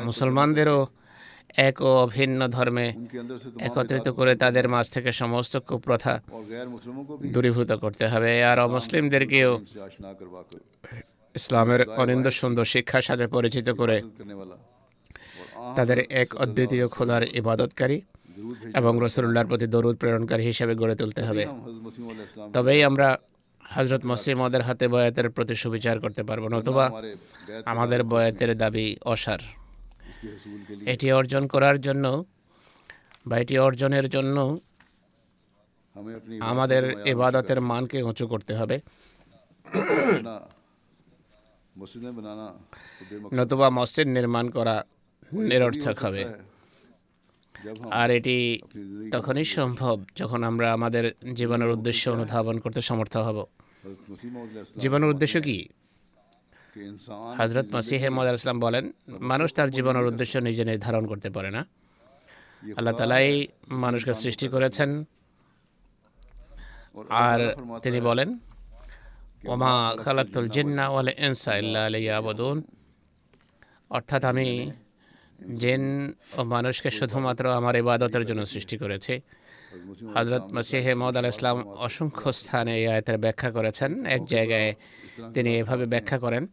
মুসলমানদেরও 0.09 0.79
এক 1.67 1.75
ও 1.81 1.89
অভিন্ন 2.05 2.39
ধর্মে 2.47 2.87
একত্রিত 3.59 4.07
করে 4.09 4.33
তাদের 4.35 4.65
মাঝ 4.67 4.85
থেকে 4.89 5.09
সমস্ত 5.11 5.53
কুপ্রথা 5.67 6.13
দূরীভূত 7.33 7.71
করতে 7.83 8.05
হবে। 8.07 8.31
আর 8.43 8.57
অমুসলিমদেরকেও 8.59 9.51
ইসলামের 11.35 11.81
অনিন্দ 12.01 12.27
সুন্দর 12.39 12.65
শিক্ষার 12.65 13.01
সাথে 13.01 13.25
পরিচিত 13.27 13.67
করে 13.69 13.97
তাদের 15.75 15.97
এক 16.21 16.29
অদ্বিতীয় 16.35 16.85
খোলার 16.87 17.23
ইবাদতকারী 17.41 17.97
এবং 18.75 18.93
রসুল্লাহর 19.05 19.49
প্রতি 19.51 19.67
দরুদ 19.67 19.95
প্রেরণকারী 20.01 20.43
হিসেবে 20.43 20.73
গড়ে 20.75 20.95
তুলতে 20.95 21.21
হবে। 21.27 21.43
তবেই 22.53 22.81
আমরা 22.83 23.07
হজরত 23.75 24.05
মসিহ 24.05 24.37
আমাদের 24.37 24.61
হাতে 24.61 24.87
বয়াতের 24.87 25.29
প্রতি 25.29 25.55
সুবিচার 25.55 25.99
করতে 25.99 26.23
পারব 26.23 26.47
নতুবা 26.47 26.85
অথবা 26.85 27.01
আমাদের 27.65 28.03
বয়াতের 28.03 28.57
দাবি 28.57 28.97
অসার। 29.05 29.39
এটি 30.85 31.11
অর্জন 31.11 31.47
করার 31.47 31.81
জন্য 31.81 32.25
বা 33.27 33.37
এটি 33.37 33.57
অর্জনের 33.57 34.09
জন্য 34.09 34.59
আমাদের 36.39 36.83
এবাদতের 37.05 37.61
মানকে 37.61 38.01
উঁচু 38.01 38.27
করতে 38.27 38.55
হবে। 38.55 38.81
নতুবা 43.33 43.69
মসজিদ 43.69 44.07
নির্মাণ 44.07 44.49
করা 44.49 44.83
নিরর্থক 45.33 45.97
হবে। 45.99 46.25
আর 47.91 48.11
এটি 48.11 48.59
তখনই 49.11 49.43
সম্ভব 49.43 50.03
যখন 50.15 50.43
আমরা 50.43 50.73
আমাদের 50.73 51.11
জীবনের 51.33 51.69
উদ্দেশ্য 51.69 52.09
অনুধাবন 52.09 52.59
করতে 52.59 52.81
সমর্থ 52.81 53.17
হব। 53.17 53.45
জীবনের 54.77 55.09
উদ্দেশ্য 55.09 55.41
কি? 55.41 55.69
হজরত 57.37 57.65
মসিহ 57.75 58.09
মদ 58.09 58.27
বলেন, 58.55 58.91
মানুষ 59.07 59.53
তার 59.53 59.69
জীবনের 59.69 60.05
উদ্দেশ্য 60.05 60.37
নিজে 60.37 60.65
নির্ধারণ 60.65 61.07
করতে 61.07 61.29
পারে 61.29 61.51
না। 61.51 61.65
আল্লাহ 62.77 62.93
তালাই 62.97 63.47
মানুষকে 63.67 64.13
সৃষ্টি 64.13 64.47
করেছেন। 64.47 65.05
আর 67.09 67.55
তিনি 67.83 68.01
বলেন, 68.01 68.37
ওমা 69.47 69.95
খালাকুল 70.03 70.47
জিন্না 70.47 70.89
ওয়াল 70.89 71.09
ইনসা 71.09 71.57
ইল্লা 71.57 72.17
আবদুন 72.17 72.61
অর্থাৎ 73.89 74.25
আমি 74.25 74.71
জেন 75.55 76.13
ও 76.37 76.43
মানুষকে 76.43 76.91
শুধুমাত্র 76.91 77.51
আমার 77.51 77.75
ইবাদতের 77.75 78.25
জন্য 78.25 78.45
সৃষ্টি 78.45 78.77
করেছি। 78.77 79.21
হজরত 80.15 80.45
মসিহে 80.55 80.93
মদ 81.01 81.15
আল 81.19 81.27
ইসলাম 81.33 81.57
অসংখ্য 81.87 82.29
স্থানে 82.39 82.73
এই 82.79 82.85
আয়াতের 82.93 83.17
ব্যাখ্যা 83.23 83.49
করেছেন। 83.57 83.91
এক 84.15 84.21
জায়গায় 84.33 84.69
তিনি 85.35 85.49
এভাবে 85.61 85.85
ব্যাখ্যা 85.93 86.17
করেন, 86.25 86.43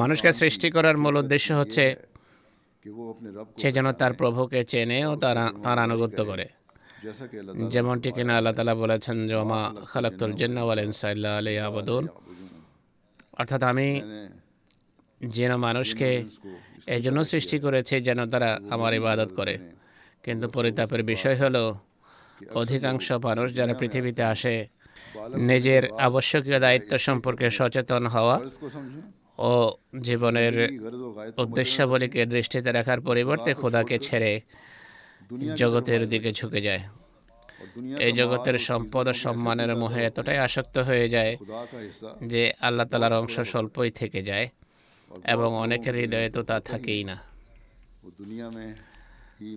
মানুষকে 0.00 0.30
সৃষ্টি 0.40 0.68
করার 0.76 0.96
মূল 1.02 1.14
উদ্দেশ্য 1.22 1.48
হচ্ছে 1.60 1.84
সে 3.60 3.68
যেন 3.76 3.86
তার 4.00 4.12
প্রভুকে 4.20 4.60
চেনে 4.72 4.98
ও 5.10 5.12
তার 5.22 5.78
আনুগত্য 5.86 6.20
করে। 6.30 6.46
যেমনটি 7.72 8.08
কিনা 8.16 8.32
আল্লাহ 8.38 8.52
তালা 8.58 8.74
বলেছেন 8.82 9.16
জমা 9.30 9.60
খালাক্তুল 9.90 10.32
জিন্নাওয়াল 10.40 10.78
ইনসাল্লাহ 10.88 11.32
আলী 11.40 11.52
আবাদুল 11.68 12.04
অর্থাৎ 13.40 13.62
আমি 13.70 13.88
যেন 15.20 15.52
মানুষকে 15.66 16.10
এই 16.94 17.00
সৃষ্টি 17.32 17.56
করেছে 17.64 17.94
যেন 18.06 18.20
তারা 18.32 18.50
আমার 18.74 18.92
ইবাদত 19.00 19.30
করে। 19.38 19.54
কিন্তু 20.24 20.46
পরিতাপের 20.48 21.02
বিষয় 21.02 21.36
হলো, 21.36 21.64
অধিকাংশ 22.54 23.06
মানুষ 23.28 23.48
যারা 23.54 23.74
পৃথিবীতে 23.80 24.22
আসে, 24.34 24.54
নিজের 25.50 25.82
আবশ্যকীয় 26.08 26.58
দায়িত্ব 26.60 26.92
সম্পর্কে 26.98 27.46
সচেতন 27.50 28.02
হওয়া 28.06 28.36
ও 29.38 29.52
জীবনের 30.00 30.54
উদ্দেশ্যাবলীকে 31.38 32.20
দৃষ্টিতে 32.26 32.70
রাখার 32.72 33.00
পরিবর্তে 33.00 33.50
খোদাকে 33.54 33.96
ছেড়ে 33.98 34.32
জগতের 35.56 36.02
দিকে 36.08 36.30
ঝুঁকে 36.32 36.60
যায়। 36.60 36.82
এই 38.06 38.12
জগতের 38.12 38.56
সম্পদ 38.68 39.06
ও 39.08 39.14
সম্মানের 39.24 39.70
মোহে 39.76 40.00
এতটাই 40.04 40.38
আসক্ত 40.38 40.76
হয়ে 40.78 41.06
যায় 41.08 41.32
যে 42.32 42.42
আল্লাহ 42.60 42.86
তালার 42.90 43.14
অংশ 43.20 43.36
স্বল্পই 43.52 43.90
থেকে 43.90 44.20
যায় 44.22 44.46
এবং 45.34 45.48
অনেকের 45.64 45.94
হৃদয়ে 46.00 46.28
তো 46.30 46.40
তা 46.42 46.56
থাকেই 46.60 47.02
না। 47.04 47.16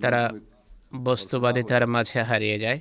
তারা 0.01 0.21
বস্তুবাদিতার 0.93 1.87
মাঝে 1.87 2.21
হারিয়ে 2.21 2.59
যায়। 2.59 2.79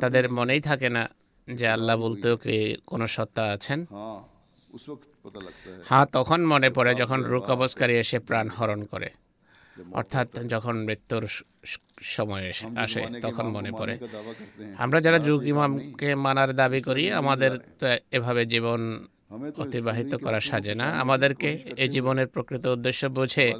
তাদের 0.00 0.30
মনেই 0.30 0.60
থাকে 0.60 0.88
না 0.88 1.10
যে 1.48 1.68
আল্লাহ 1.68 1.96
বলতেও 1.96 2.36
কি 2.36 2.76
কোনো 2.86 3.06
সত্তা 3.06 3.44
আছেন। 3.44 3.86
হ্যাঁ, 3.90 4.20
হ্যাঁ 5.88 6.06
তখন 6.12 6.46
মনে 6.46 6.70
পড়ে 6.70 6.94
যখন 6.94 7.22
রুক 7.22 7.50
অবস্কারী 7.50 7.94
এসে 7.94 8.18
প্রাণ 8.18 8.48
হরণ 8.48 8.84
করে। 8.84 9.10
অর্থাৎ 9.92 10.28
যখন 10.48 10.76
মৃত্যুর 10.76 11.26
সময় 12.02 12.52
আসে 12.76 13.02
তখন 13.22 13.46
মনে 13.46 13.72
পড়ে। 13.72 13.98
আমরা 14.76 15.00
যারা 15.00 15.18
যুগ 15.18 15.46
ইমামকে 15.46 16.14
মানার 16.14 16.54
দাবি 16.54 16.80
করি 16.80 17.12
আমাদের 17.12 17.58
তো 17.78 17.86
এভাবে 18.10 18.46
জীবন 18.46 19.06
অতিবাহিত 19.58 20.14
করা 20.14 20.40
সাজে 20.40 20.74
না। 20.74 20.84
আমাদেরকে 20.84 21.58
এই 21.76 21.88
জীবনের 21.88 22.26
প্রকৃত 22.26 22.66
উদ্দেশ্য 22.66 23.06
বুঝে 23.06 23.54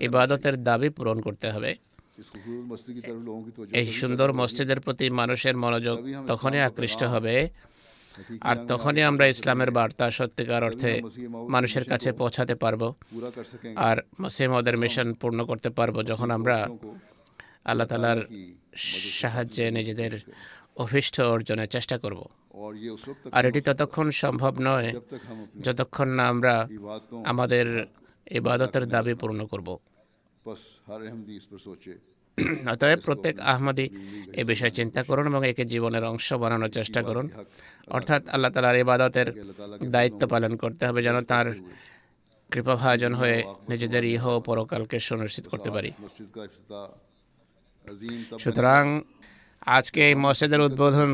ইবাদতের 0.00 0.62
দাবি 0.62 0.90
পূরণ 0.90 1.20
করতে 1.20 1.50
হবে। 1.50 1.76
এই 3.72 3.86
সুন্দর 3.86 4.32
মসজিদের 4.32 4.80
প্রতি 4.80 5.10
মানুষের 5.10 5.56
মনোযোগ 5.56 5.98
তখনই 6.26 6.60
আকৃষ্ট 6.60 7.02
হবে। 7.02 7.48
আর 8.40 8.56
তখনই 8.68 9.02
আমরা 9.02 9.26
ইসলামের 9.26 9.70
বার্তা 9.70 10.10
সত্যিকার 10.10 10.64
অর্থে 10.64 11.02
মানুষের 11.48 11.84
কাছে 11.84 12.12
পৌঁছাতে 12.12 12.54
পারব। 12.54 12.94
আর 13.76 13.96
মসিমদের 14.20 14.76
মিশন 14.78 15.14
পূর্ণ 15.14 15.44
করতে 15.44 15.70
পারব 15.70 16.02
যখন 16.02 16.30
আমরা 16.30 16.68
আল্লাহ 17.64 17.86
তালার 17.86 18.16
সাহায্যে 18.76 19.70
নিজেদের 19.70 20.20
অভিষ্ট 20.76 21.20
অর্জনের 21.20 21.68
চেষ্টা 21.68 21.98
করব। 21.98 22.28
আর 23.32 23.46
এটি 23.46 23.60
ততক্ষণ 23.60 24.10
সম্ভব 24.10 24.54
নয়। 24.60 25.00
যতক্ষণ 25.60 26.08
না 26.08 26.28
আমরা 26.28 26.68
আমাদের 27.24 27.84
ইবাদতের 28.30 28.86
দাবি 28.86 29.14
পূর্ণ 29.14 29.46
করব। 29.46 29.78
অতএব 32.72 32.98
প্রত্যেক 33.00 33.40
আহমদি 33.40 33.86
এ 34.32 34.44
বিষয়ে 34.44 34.70
চিন্তা 34.70 35.02
করুন 35.02 35.26
এবং 35.26 35.46
একে 35.46 35.64
জীবনের 35.64 36.04
অংশ 36.04 36.32
বানানোর 36.32 36.68
চেষ্টা 36.68 37.02
করুন। 37.02 37.28
অর্থাৎ 37.88 38.28
আল্লাহ 38.28 38.50
তালার 38.50 38.76
ইবাদতের 38.76 39.26
দায়িত্ব 39.90 40.26
পালন 40.26 40.56
করতে 40.56 40.86
হবে 40.86 41.02
যেন 41.02 41.24
তার 41.24 41.46
কৃপাভাজন 42.50 43.14
হয়ে 43.14 43.44
নিজেদের 43.68 44.04
ইহ 44.04 44.40
পরকালকে 44.40 44.98
সুনিশ্চিত 45.00 45.46
করতে 45.48 45.70
পারি। 45.70 45.90
সুতরাং 48.38 49.00
আজকে 49.66 50.08
এই 50.08 50.14
মসজিদের 50.14 50.60
উদ্বোধন 50.60 51.10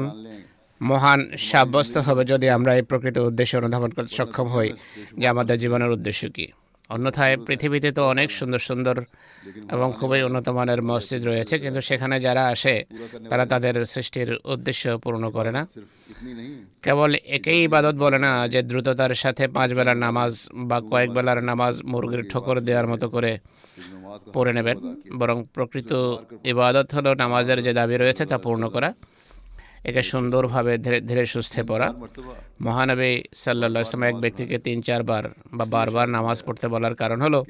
মহান 0.80 1.20
সাব্যস্ত 1.38 1.96
হবে 1.98 2.24
যদি 2.24 2.48
আমরা 2.48 2.74
এই 2.74 2.82
প্রকৃত 2.82 3.18
উদ্দেশ্য 3.18 3.56
অনুধাবন 3.56 3.90
করতে 3.90 4.12
সক্ষম 4.16 4.48
হই 4.48 4.70
যে 5.18 5.26
আমাদের 5.28 5.58
জীবনের 5.58 5.90
উদ্দেশ্য 5.90 6.30
কী। 6.30 6.46
অন্যথায় 6.94 7.34
পৃথিবীতে 7.46 7.88
তো 7.96 8.02
অনেক 8.12 8.28
সুন্দর 8.38 8.60
সুন্দর 8.68 8.96
এবং 9.74 9.88
খুবই 9.98 10.20
উন্নত 10.28 10.46
মানের 10.58 10.80
মসজিদ 10.90 11.22
রয়েছে 11.30 11.54
কিন্তু 11.62 11.80
সেখানে 11.88 12.16
যারা 12.26 12.42
আসে 12.54 12.74
তারা 13.30 13.44
তাদের 13.52 13.74
সৃষ্টির 13.92 14.30
উদ্দেশ্য 14.54 14.84
পূর্ণ 15.04 15.24
করে 15.36 15.50
না। 15.56 15.62
কেবল 16.84 17.10
একেই 17.36 17.60
ইবাদত 17.68 17.94
বলে 18.04 18.18
না 18.26 18.30
যে 18.52 18.60
দ্রুততার 18.70 19.12
সাথে 19.22 19.44
পাঁচ 19.56 19.70
বেলার 19.78 19.98
নামাজ 20.06 20.32
বা 20.68 20.78
কয়েক 20.92 21.10
বেলার 21.16 21.40
নামাজ 21.50 21.74
মুরগির 21.90 22.22
ঠোকর 22.32 22.56
দেওয়ার 22.68 22.86
মতো 22.92 23.06
করে 23.14 23.32
পড়ে 24.34 24.52
নেবেন। 24.56 24.76
বরং 25.20 25.36
প্রকৃত 25.54 25.90
ইবাদত 26.52 26.88
হলো 26.96 27.10
নামাজের 27.22 27.58
যে 27.66 27.72
দাবি 27.78 27.96
রয়েছে 27.96 28.24
তা 28.30 28.36
পূর্ণ 28.46 28.64
করা। 28.74 28.90
একে 29.88 30.02
সুন্দরভাবে 30.12 30.72
ধীরে 30.84 30.98
ধীরে 31.00 31.24
সুস্থে 31.34 31.62
পড়া। 31.70 31.88
মহানবী 32.66 33.12
সাল্লা 33.42 33.80
ইসলাম 33.80 34.02
এক 34.02 34.16
ব্যক্তিকে 34.24 34.56
তিন, 34.58 34.78
চারবার 34.88 35.24
বা 35.52 35.64
বারবার 35.74 36.06
নামাজ 36.16 36.38
পড়তে 36.46 36.66
বলার 36.68 36.94
কারণ 36.94 37.18
হলো, 37.22 37.40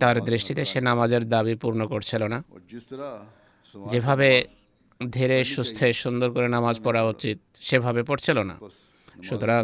তার 0.00 0.16
দৃষ্টিতে 0.28 0.62
সে 0.70 0.78
নামাজের 0.80 1.24
দাবি 1.28 1.54
পূর্ণ 1.62 1.80
করছিল 1.86 2.22
না। 2.34 2.38
যেভাবে 3.92 4.28
ধীরে, 5.16 5.38
সুস্থে, 5.54 5.86
সুন্দর 6.02 6.28
করে 6.36 6.48
নামাজ 6.56 6.76
পড়া 6.84 7.02
উচিত, 7.12 7.38
সেভাবে 7.60 8.02
পড়ছিল 8.02 8.38
না। 8.50 8.54
সুতরাং 9.28 9.62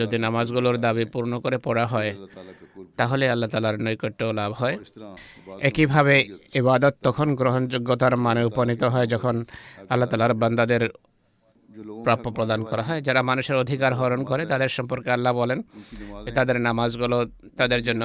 যদি 0.00 0.16
নামাজগুলোর 0.26 0.76
দাবি 0.86 1.04
পূর্ণ 1.14 1.32
করে 1.44 1.58
পড়া 1.66 1.84
হয়, 1.92 2.10
তাহলে 3.00 3.24
আল্লাহ 3.32 3.48
তালার 3.52 3.76
নৈকট্য 3.84 4.20
লাভ 4.40 4.50
হয়। 4.60 4.76
একইভাবে 5.68 6.14
এবাদত 6.60 6.94
তখন 7.06 7.28
গ্রহণযোগ্যতার 7.40 8.14
মানে 8.26 8.42
উপনীত 8.50 8.82
হয় 8.94 9.06
যখন 9.14 9.34
আল্লাহ 9.92 10.08
তালার 10.10 10.32
বান্দাদের 10.42 10.82
প্রাপ্য 12.04 12.26
প্রদান 12.36 12.60
করা 12.70 12.82
হয়। 12.88 13.00
যারা 13.06 13.20
মানুষের 13.30 13.56
অধিকার 13.56 13.92
হরণ 13.94 14.20
করে, 14.30 14.42
তাদের 14.52 14.70
সম্পর্কে 14.76 15.10
আল্লাহ 15.16 15.32
বলেন 15.40 15.58
তাদের 16.38 16.56
নামাজগুলো 16.60 17.18
তাদের 17.60 17.80
জন্য 17.82 18.02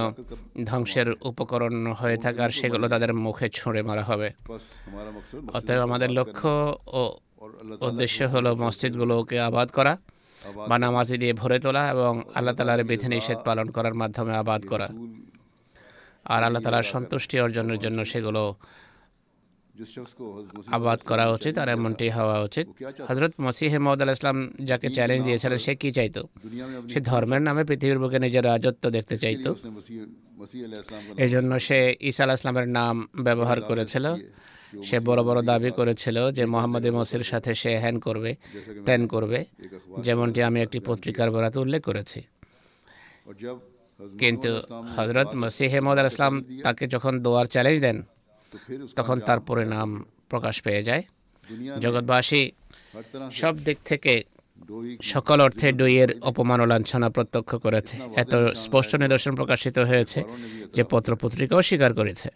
ধ্বংসের 0.65 1.07
উপকরণ 1.29 1.75
হয়ে 1.99 2.17
থাকার 2.17 2.49
সেগুলো 2.59 2.85
তাদের 2.93 3.11
মুখে 3.25 3.47
ছুঁড়ে 3.57 3.81
মারা 3.89 4.03
হবে। 4.09 4.27
অতএব 5.57 5.81
আমাদের 5.87 6.09
লক্ষ্য 6.19 6.51
ও 6.99 7.01
উদ্দেশ্য 7.87 8.19
হলো 8.33 8.49
মসজিদগুলোকে 8.55 9.37
আবাদ 9.49 9.67
করা। 9.77 9.93
বা 10.69 10.75
নামাজে 10.79 11.17
দিয়ে 11.17 11.33
ভরে 11.33 11.59
তোলা 11.59 11.83
এবং 11.91 12.13
আল্লাহ 12.35 12.53
তালার 12.55 12.83
বিধিনিষেধ 12.83 13.37
পালন 13.45 13.67
করার 13.71 13.93
মাধ্যমে 13.93 14.33
আবাদ 14.35 14.61
করা। 14.67 14.87
আর 16.33 16.41
আল্লাহ 16.43 16.61
তালার 16.63 16.83
সন্তুষ্টি 16.83 17.35
অর্জনের 17.39 17.79
জন্য 17.79 18.05
সেগুলো 18.05 18.43
আবাদ 20.77 20.99
করা 21.09 21.25
উচিত 21.31 21.57
আর 21.57 21.69
এমনটি 21.69 22.09
হওয়া 22.09 22.37
উচিত। 22.41 22.67
হজরত 23.09 23.33
মসিহে 23.41 23.79
মহদ 23.79 24.01
আল 24.01 24.09
ইসলাম 24.09 24.37
যাকে 24.65 24.87
চ্যালেঞ্জ 24.89 25.21
দিয়েছিলেন 25.25 25.57
সে 25.57 25.75
কি 25.75 25.89
চাইতো? 25.91 26.21
সে 26.89 26.99
ধর্মের 27.01 27.41
নামে 27.41 27.63
পৃথিবীর 27.63 27.99
বুকে 27.99 28.19
নিজের 28.19 28.45
রাজত্ব 28.45 28.89
দেখতে 28.89 29.15
চাইতো। 29.17 29.55
এজন্য 31.17 31.59
সে 31.59 31.95
ঈসা 32.01 32.23
আল 32.23 32.31
ইসলামের 32.31 32.67
নাম 32.67 33.07
ব্যবহার 33.19 33.61
করেছিল। 33.61 34.05
সে 34.83 34.99
বড় 34.99 35.23
বড় 35.23 35.41
দাবি 35.41 35.71
করেছিল 35.71 36.31
যে 36.31 36.45
মোহাম্মদ 36.45 36.87
মসির 36.87 37.23
সাথে 37.23 37.55
সে 37.55 37.79
হ্যান 37.79 37.99
করবে 37.99 38.35
ত্যান 38.85 39.07
করবে। 39.07 39.45
যেমনটি 40.01 40.43
আমি 40.43 40.61
একটি 40.61 40.79
পত্রিকার 40.79 41.31
বরাতে 41.31 41.59
উল্লেখ 41.59 41.83
করেছি। 41.83 42.21
কিন্তু 44.19 44.61
হজরত 44.95 45.35
মসিহে 45.35 45.81
মদ 45.81 45.97
ইসলাম 45.97 46.45
তাকে 46.63 46.87
যখন 46.87 47.23
দোয়ার 47.23 47.45
চ্যালেঞ্জ 47.45 47.81
দেন 47.81 48.03
তখন 48.95 49.19
তার 49.19 49.39
পরিণাম 49.39 50.05
প্রকাশ 50.29 50.61
পেয়ে 50.61 50.83
যায়। 50.83 51.03
জগৎবাসী 51.81 52.51
সব 53.31 53.57
দিক 53.57 53.77
থেকে 53.85 54.23
সকল 55.01 55.41
অর্থে 55.41 55.71
ডুইয়ের 55.71 56.19
অপমান 56.21 56.59
ও 56.61 56.65
লাঞ্ছনা 56.65 57.09
প্রত্যক্ষ 57.09 57.55
করেছে। 57.55 57.97
এত 58.15 58.35
স্পষ্ট 58.35 58.95
নিদর্শন 58.95 59.35
প্রকাশিত 59.35 59.79
হয়েছে 59.79 60.23
যে 60.75 60.83
পত্র 60.83 61.15
পত্রিকাও 61.15 61.61
স্বীকার 61.61 61.93
করেছে। 61.93 62.29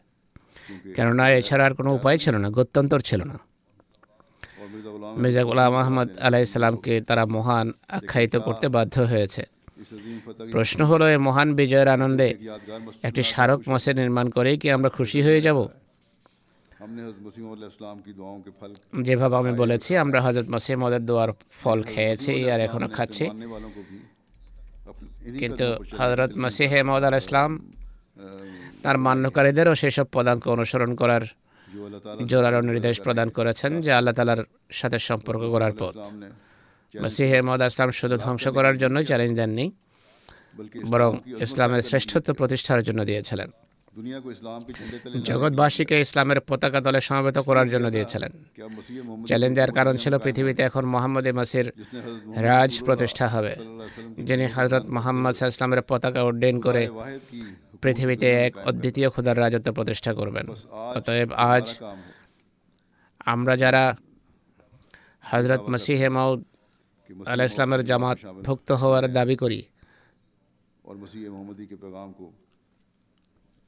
কেননা 0.95 1.25
এছাড়া 1.39 1.63
আর 1.67 1.73
কোনো 1.79 1.89
উপায় 1.97 2.17
ছিল 2.23 2.35
না, 2.43 2.47
গত্যন্তর 2.57 3.01
ছিল 3.09 3.21
না। 3.31 3.37
মির্জা 5.21 5.43
গোলাম 5.47 5.73
আহমদ 5.81 6.09
আলাহ 6.25 6.39
ইসলামকে 6.47 6.93
তারা 7.07 7.23
মহান 7.35 7.67
আখ্যায়িত 7.97 8.33
করতে 8.47 8.65
বাধ্য 8.75 8.95
হয়েছে। 9.11 9.43
প্রশ্ন 10.55 10.79
হলো, 10.91 11.05
এই 11.13 11.19
মহান 11.27 11.49
বিজয়ের 11.59 11.89
আনন্দে 11.95 12.27
একটি 13.07 13.21
স্মারক 13.31 13.59
মসে 13.71 13.91
নির্মাণ 13.99 14.27
করেই 14.37 14.55
কি 14.61 14.67
আমরা 14.77 14.89
খুশি 14.97 15.19
হয়ে 15.27 15.41
যাব? 15.47 15.59
যেভাবে 19.07 19.35
আমি 19.41 19.53
বলেছি, 19.61 19.91
আমরা 20.03 20.19
হজরত 20.25 20.47
মসিমদের 20.55 21.03
দোয়ার 21.09 21.29
ফল 21.61 21.79
খেয়েছি 21.91 22.33
আর 22.53 22.59
এখনও 22.67 22.89
খাচ্ছি। 22.97 23.25
কিন্তু 25.41 25.67
হজরত 25.99 26.31
মসিহ 26.43 26.71
মহদ 26.87 27.03
আল 27.09 27.15
ইসলাম 27.23 27.51
তার 28.87 28.97
মান্যকারীদেরও 29.07 29.73
সেসব 29.81 30.07
পদাঙ্ক 30.15 30.43
অনুসরণ 30.55 30.91
করার 31.01 31.23
জোরালো 32.29 32.59
নির্দেশ 32.69 32.95
প্রদান 33.05 33.27
করেছেন 33.37 33.71
যে 33.85 33.91
আল্লাহ 33.97 34.13
তালার 34.17 34.41
সাথে 34.79 34.97
সম্পর্ক 35.09 35.41
করার 35.53 35.73
পথ। 35.81 35.95
মসিহ 36.93 37.29
আহমদ 37.37 37.59
আসলাম 37.67 37.89
শুধু 37.99 38.15
ধ্বংস 38.25 38.45
করার 38.57 38.75
জন্য 38.83 38.97
চ্যালেঞ্জ 39.09 39.33
দেননি, 39.39 39.65
বরং 40.91 41.11
ইসলামের 41.45 41.81
শ্রেষ্ঠত্ব 41.89 42.29
প্রতিষ্ঠার 42.39 42.81
জন্য 42.87 42.99
দিয়েছিলেন। 43.09 43.49
জগৎবাসীকে 45.29 45.95
ইসলামের 46.05 46.39
পতাকা 46.49 46.79
দলে 46.85 46.99
সমবেত 47.07 47.37
করার 47.47 47.67
জন্য 47.73 47.85
দিয়েছিলেন। 47.95 48.31
চ্যালেঞ্জের 49.29 49.71
কারণ 49.77 49.95
ছিল 50.03 50.13
পৃথিবীতে 50.25 50.61
এখন 50.69 50.83
মোহাম্মদ 50.93 51.25
মাসির 51.39 51.67
রাজ 52.47 52.71
প্রতিষ্ঠা 52.87 53.25
হবে, 53.33 53.53
যিনি 54.27 54.45
হজরত 54.55 54.85
মোহাম্মদ 54.95 55.35
ইসলামের 55.53 55.81
পতাকা 55.89 56.21
উড্ডয়ন 56.29 56.57
করে 56.65 56.83
পৃথিবীতে 57.83 58.27
এক 58.45 58.53
অদ্বিতীয় 58.69 59.07
খোদার 59.13 59.37
রাজত্ব 59.43 59.69
প্রতিষ্ঠা 59.77 60.11
করবেন। 60.19 60.45
অতএব 60.97 61.29
আজ 61.51 61.65
আমরা 63.33 63.53
যারা 63.63 63.83
হজরত 65.31 65.63
মসিহ 65.73 66.01
মাউদ 66.15 66.39
আল 67.31 67.41
ইসলামের 67.49 67.81
জামাত 67.89 68.17
ভুক্ত 68.45 68.69
হওয়ার 68.81 69.05
দাবি 69.17 69.35
করি, 69.43 69.59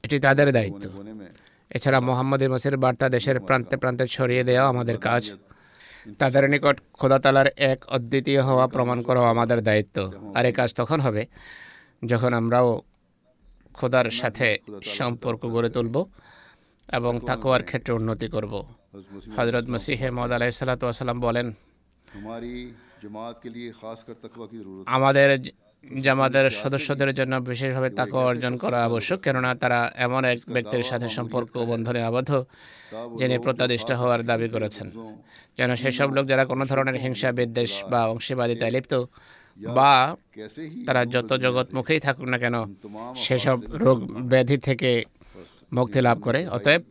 এটি 0.04 0.16
তাদের 0.26 0.48
দায়িত্ব। 0.56 0.84
এছাড়া 1.76 1.98
মোহাম্মদ 2.08 2.40
মসির 2.52 2.76
বার্তা 2.84 3.06
দেশের 3.16 3.36
প্রান্তে 3.48 3.76
প্রান্তে 3.82 4.04
ছড়িয়ে 4.14 4.42
দেওয়া 4.48 4.64
আমাদের 4.72 4.96
কাজ। 5.08 5.22
তাদের 6.20 6.44
নিকট 6.52 6.76
খোদাতালার 6.98 7.48
এক 7.70 7.78
অদ্বিতীয় 7.96 8.40
হওয়া 8.48 8.64
প্রমাণ 8.74 8.98
করা 9.06 9.20
আমাদের 9.34 9.58
দায়িত্ব। 9.68 9.96
আর 10.36 10.44
এই 10.48 10.54
কাজ 10.58 10.68
তখন 10.80 10.98
হবে 11.06 11.22
যখন 12.10 12.30
আমরাও 12.40 12.68
খোদার 13.80 14.08
সাথে 14.20 14.48
সম্পর্ক 14.98 15.42
গড়ে 15.54 15.70
তুলব 15.76 15.96
এবং 16.88 17.12
তাকোয়ার 17.28 17.62
ক্ষেত্রে 17.68 17.92
উন্নতি 17.98 18.26
করব। 18.34 18.52
হজরত 19.36 19.66
মসিহে 19.72 20.08
মদ 20.18 20.30
আলাহ 20.36 20.50
সালাতাম 20.60 21.18
বলেন 21.26 21.46
আমাদের 24.96 25.28
জামাতের 26.02 26.46
সদস্যদের 26.62 27.10
জন্য 27.18 27.34
বিশেষভাবে 27.50 27.90
তাকওয়া 27.98 28.24
অর্জন 28.30 28.54
করা 28.62 28.78
আবশ্যক 28.84 29.18
কেননা 29.26 29.50
তারা 29.62 29.80
এমন 30.06 30.22
এক 30.32 30.38
ব্যক্তির 30.54 30.84
সাথে 30.90 31.06
সম্পর্ক 31.18 31.52
বন্ধনে 31.70 32.00
আবদ্ধ 32.02 32.30
যিনি 33.18 33.36
প্রত্যাদিষ্ট 33.44 33.88
হওয়ার 34.00 34.20
দাবি 34.30 34.48
করেছেন। 34.48 34.86
যেন 35.58 35.70
সেসব 35.82 36.08
লোক 36.16 36.24
যারা 36.30 36.44
কোনো 36.50 36.64
ধরনের 36.70 36.96
হিংসা 37.02 37.30
বিদ্বেষ 37.38 37.72
বা 37.92 38.00
অংশীবাদিতায় 38.12 38.72
লিপ্ত 38.76 38.94
বা 39.78 40.16
তারা 40.86 41.02
যত 41.14 41.30
জগৎ 41.44 41.68
মুখেই 41.74 42.00
থাকুক 42.00 42.26
না 42.32 42.38
কেন 42.38 42.56
সেসব 43.16 43.58
রোগ 43.84 43.98
ব্যাধি 44.30 44.56
থেকে 44.58 44.90
মুক্তি 45.72 46.00
লাভ 46.00 46.16
করে। 46.26 46.40
অতএব 46.56 46.82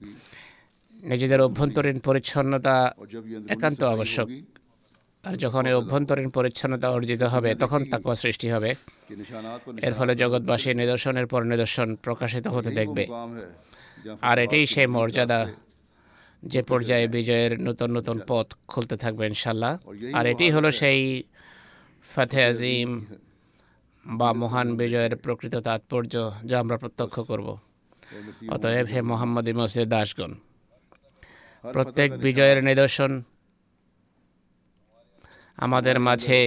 নিজেদের 1.12 1.42
অভ্যন্তরীণ 1.42 2.00
পরিচ্ছন্নতা 2.00 2.76
একান্ত 3.50 3.84
আবশ্যক। 3.84 4.28
আর 5.24 5.36
যখন 5.36 5.64
এই 5.66 5.74
অভ্যন্তরীণ 5.74 6.30
পরিচ্ছন্নতা 6.30 6.88
অর্জিত 6.96 7.24
হবে 7.24 7.56
তখন 7.56 7.86
তাকুয়া 7.92 8.16
সৃষ্টি 8.16 8.48
হবে। 8.50 8.76
এর 9.88 9.94
ফলে 9.98 10.16
জগৎবাসী 10.16 10.70
নিদর্শনের 10.74 11.28
পর 11.28 11.42
নিদর্শন 11.44 11.96
প্রকাশিত 12.06 12.48
হতে 12.48 12.72
দেখবে। 12.72 13.04
আর 14.22 14.38
এটাই 14.46 14.66
সেই 14.66 14.88
মর্যাদা 14.88 15.40
যে 16.44 16.62
পর্যায়ে 16.64 17.08
বিজয়ের 17.08 17.60
নতুন 17.68 17.90
নতুন 17.98 18.18
পথ 18.28 18.48
খুলতে 18.68 18.98
থাকবে 18.98 19.28
ইনশাল্লাহ। 19.28 19.74
আর 20.14 20.26
এটি 20.28 20.46
হলো 20.52 20.72
সেই 20.72 21.24
ফাতে 22.14 22.40
আজিম 22.50 22.90
বা 24.06 24.30
মহান 24.42 24.68
বিজয়ের 24.80 25.14
প্রকৃত 25.24 25.56
তাৎপর্য 25.68 26.14
যা 26.50 26.56
আমরা 26.64 26.78
প্রত্যক্ষ 26.84 27.16
করব। 27.30 27.48
অতএব 28.56 28.86
হে 28.94 29.00
মোহাম্মদ 29.12 29.46
ইমসে 29.52 29.84
দাসগণ 29.94 30.32
প্রত্যেক 31.64 32.10
বিজয়ের 32.26 32.60
নিদর্শন 32.70 33.12
আমাদের 35.58 35.98
মাঝে 36.08 36.40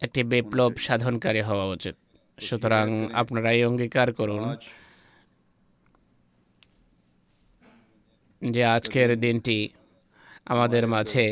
একটি 0.00 0.20
বিপ্লব 0.32 0.72
সাধনকারী 0.86 1.42
হওয়া 1.48 1.66
উচিত। 1.74 1.96
সুতরাং 2.38 2.86
আপনারা 3.20 3.50
এই 3.56 3.62
অঙ্গীকার 3.68 4.08
করুন 4.18 4.42
যে 8.42 8.62
আজকের 8.76 9.10
দিনটি 9.24 9.58
আমাদের 10.52 10.84
মাঝে 10.94 11.26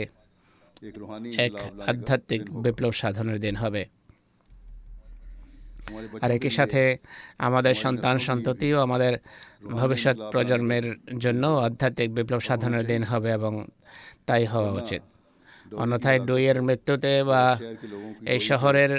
এক 1.39 1.53
আধ্যাত্মিক 1.87 2.43
বিপ্লব 2.62 2.93
সাধনের 2.93 3.41
দিন 3.41 3.57
হবে। 3.57 3.85
আর 6.22 6.31
একই 6.31 6.51
সাথে 6.51 6.97
আমাদের 7.39 7.74
সন্তান 7.74 8.18
সন্ততি 8.18 8.74
ও 8.74 8.81
আমাদের 8.81 9.18
ভবিষ্যৎ 9.70 10.16
প্রজন্মের 10.33 10.97
জন্য 11.18 11.47
আধ্যাত্মিক 11.47 12.14
বিপ্লব 12.14 12.41
সাধনের 12.41 12.87
দিন 12.87 13.03
হবে 13.03 13.33
এবং 13.33 13.66
তাই 14.26 14.47
হওয়া 14.47 14.70
উচিত। 14.70 15.03
অন্যথায় 15.74 16.18
ডুইয়ের 16.18 16.62
মৃত্যুতে 16.62 17.22
বা 17.24 17.59
এই 18.26 18.41
শহরের 18.41 18.93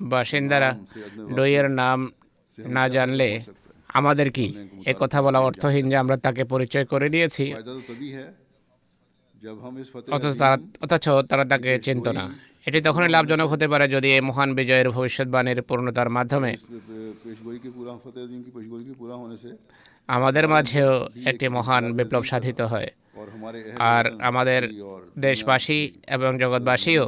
বাসিন্দারা 0.00 0.78
ডুইয়ের 1.36 1.70
নাম 1.70 2.12
না 2.58 2.88
জানলে 2.88 3.40
আমাদের 3.88 4.30
কি? 4.30 4.46
এ 4.86 4.94
কথা 4.98 5.22
বলা 5.22 5.38
অর্থহীন 5.38 5.90
যে 5.90 5.96
আমরা 5.96 6.16
তাকে 6.16 6.44
পরিচয় 6.44 6.84
করে 6.84 7.08
দিয়েছি। 7.08 7.54
অথচ 10.84 11.06
তারা 11.30 11.44
তাকে 11.52 11.70
চিনত 11.86 12.06
না। 12.18 12.24
এটি 12.68 12.78
তখনই 12.86 13.10
লাভজনক 13.16 13.48
হতে 13.52 13.66
পারে 13.72 13.86
যদি 13.94 14.08
এই 14.16 14.22
মহান 14.28 14.50
বিজয়ের 14.58 14.88
ভবিষ্যৎবাণীর 14.96 15.60
পূর্ণতার 15.68 16.08
মাধ্যমে। 16.16 16.52
আমাদের 20.16 20.44
মাঝেও 20.48 20.92
একটি 21.30 21.46
মহান 21.56 21.84
বিপ্লব 21.96 22.22
সাধিত 22.30 22.60
হয়। 22.72 22.90
আর 23.92 24.04
আমাদের 24.28 24.62
দেশবাসী 25.18 25.80
এবং 26.16 26.30
জগৎবাসীও 26.42 27.04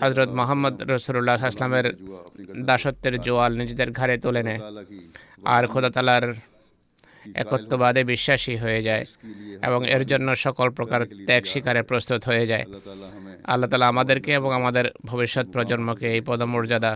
হজরত 0.00 0.30
মোহাম্মদ 0.38 0.74
রসুল্লাহ 0.92 1.36
আসলামের 1.48 1.86
দাসত্বের 2.68 3.14
জোয়াল 3.26 3.52
নিজেদের 3.60 3.90
ঘাড়ে 3.98 4.16
তুলে 4.24 4.42
নেয়। 4.48 4.60
আর 5.54 5.62
খোদাতালার 5.72 6.26
একত্ববাদে 7.42 8.02
বিশ্বাসী 8.04 8.54
হয়ে 8.56 8.80
যায় 8.82 9.04
এবং 9.62 9.80
এর 9.96 10.02
জন্য 10.06 10.28
সকল 10.36 10.68
প্রকার 10.70 11.00
ত্যাগ 11.28 11.42
শিকারে 11.44 11.82
প্রস্তুত 11.82 12.20
হয়ে 12.24 12.44
যায়। 12.46 12.64
আল্লাহ 13.44 13.68
তালা 13.70 13.86
আমাদেরকে 13.88 14.30
এবং 14.40 14.50
আমাদের 14.54 14.84
ভবিষ্যৎ 15.04 15.46
প্রজন্মকে 15.54 16.06
এই 16.14 16.20
পদমর্যাদা 16.20 16.92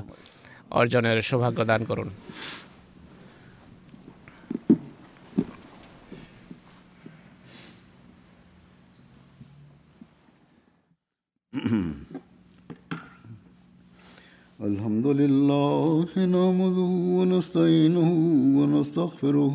অর্জনের 0.70 1.18
সৌভাগ্য 1.22 1.58
দান 1.64 1.84
করুন। 1.84 2.10
الحمد 14.70 15.06
لله 15.20 16.08
نحمده 16.34 16.90
ونستعينه 17.18 18.08
ونستغفره 18.58 19.54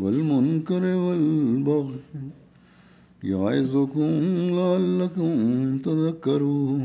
والمنكر 0.00 0.82
والبغي 0.96 2.00
يعظكم 3.22 4.10
لعلكم 4.58 5.32
تذكرون 5.78 6.82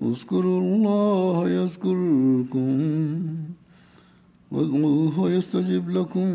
اذكروا 0.00 0.58
الله 0.60 1.36
يذكركم 1.50 2.70
وادعوه 4.50 5.16
يستجب 5.30 5.84
لكم 5.90 6.28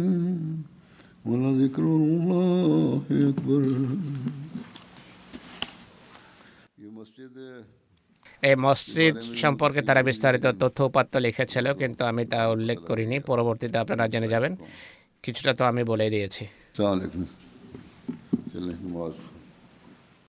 ولذكر 1.26 1.86
الله 1.99 3.03
أكبر 3.30 3.64
এই 8.43 8.55
মসজিদ 8.68 9.16
সম্পর্কে 9.43 9.82
তারা 9.88 10.01
বিস্তারিত 10.10 10.45
তথ্য 10.62 10.80
উপাত্ত 10.89 11.14
লিখেছিল 11.26 11.66
কিন্তু 11.82 12.01
আমি 12.12 12.24
তা 12.32 12.39
উল্লেখ 12.55 12.78
করিনি 12.89 13.18
পরবর্তীতে 13.30 13.78
আপনারা 13.84 14.05
জেনে 14.14 14.30
যাবেন 14.34 14.53
কিছুটা 15.24 15.51
তো 15.53 15.63
আমি 15.65 15.82
বলে 15.84 16.05
দিয়েছি। 16.09 16.43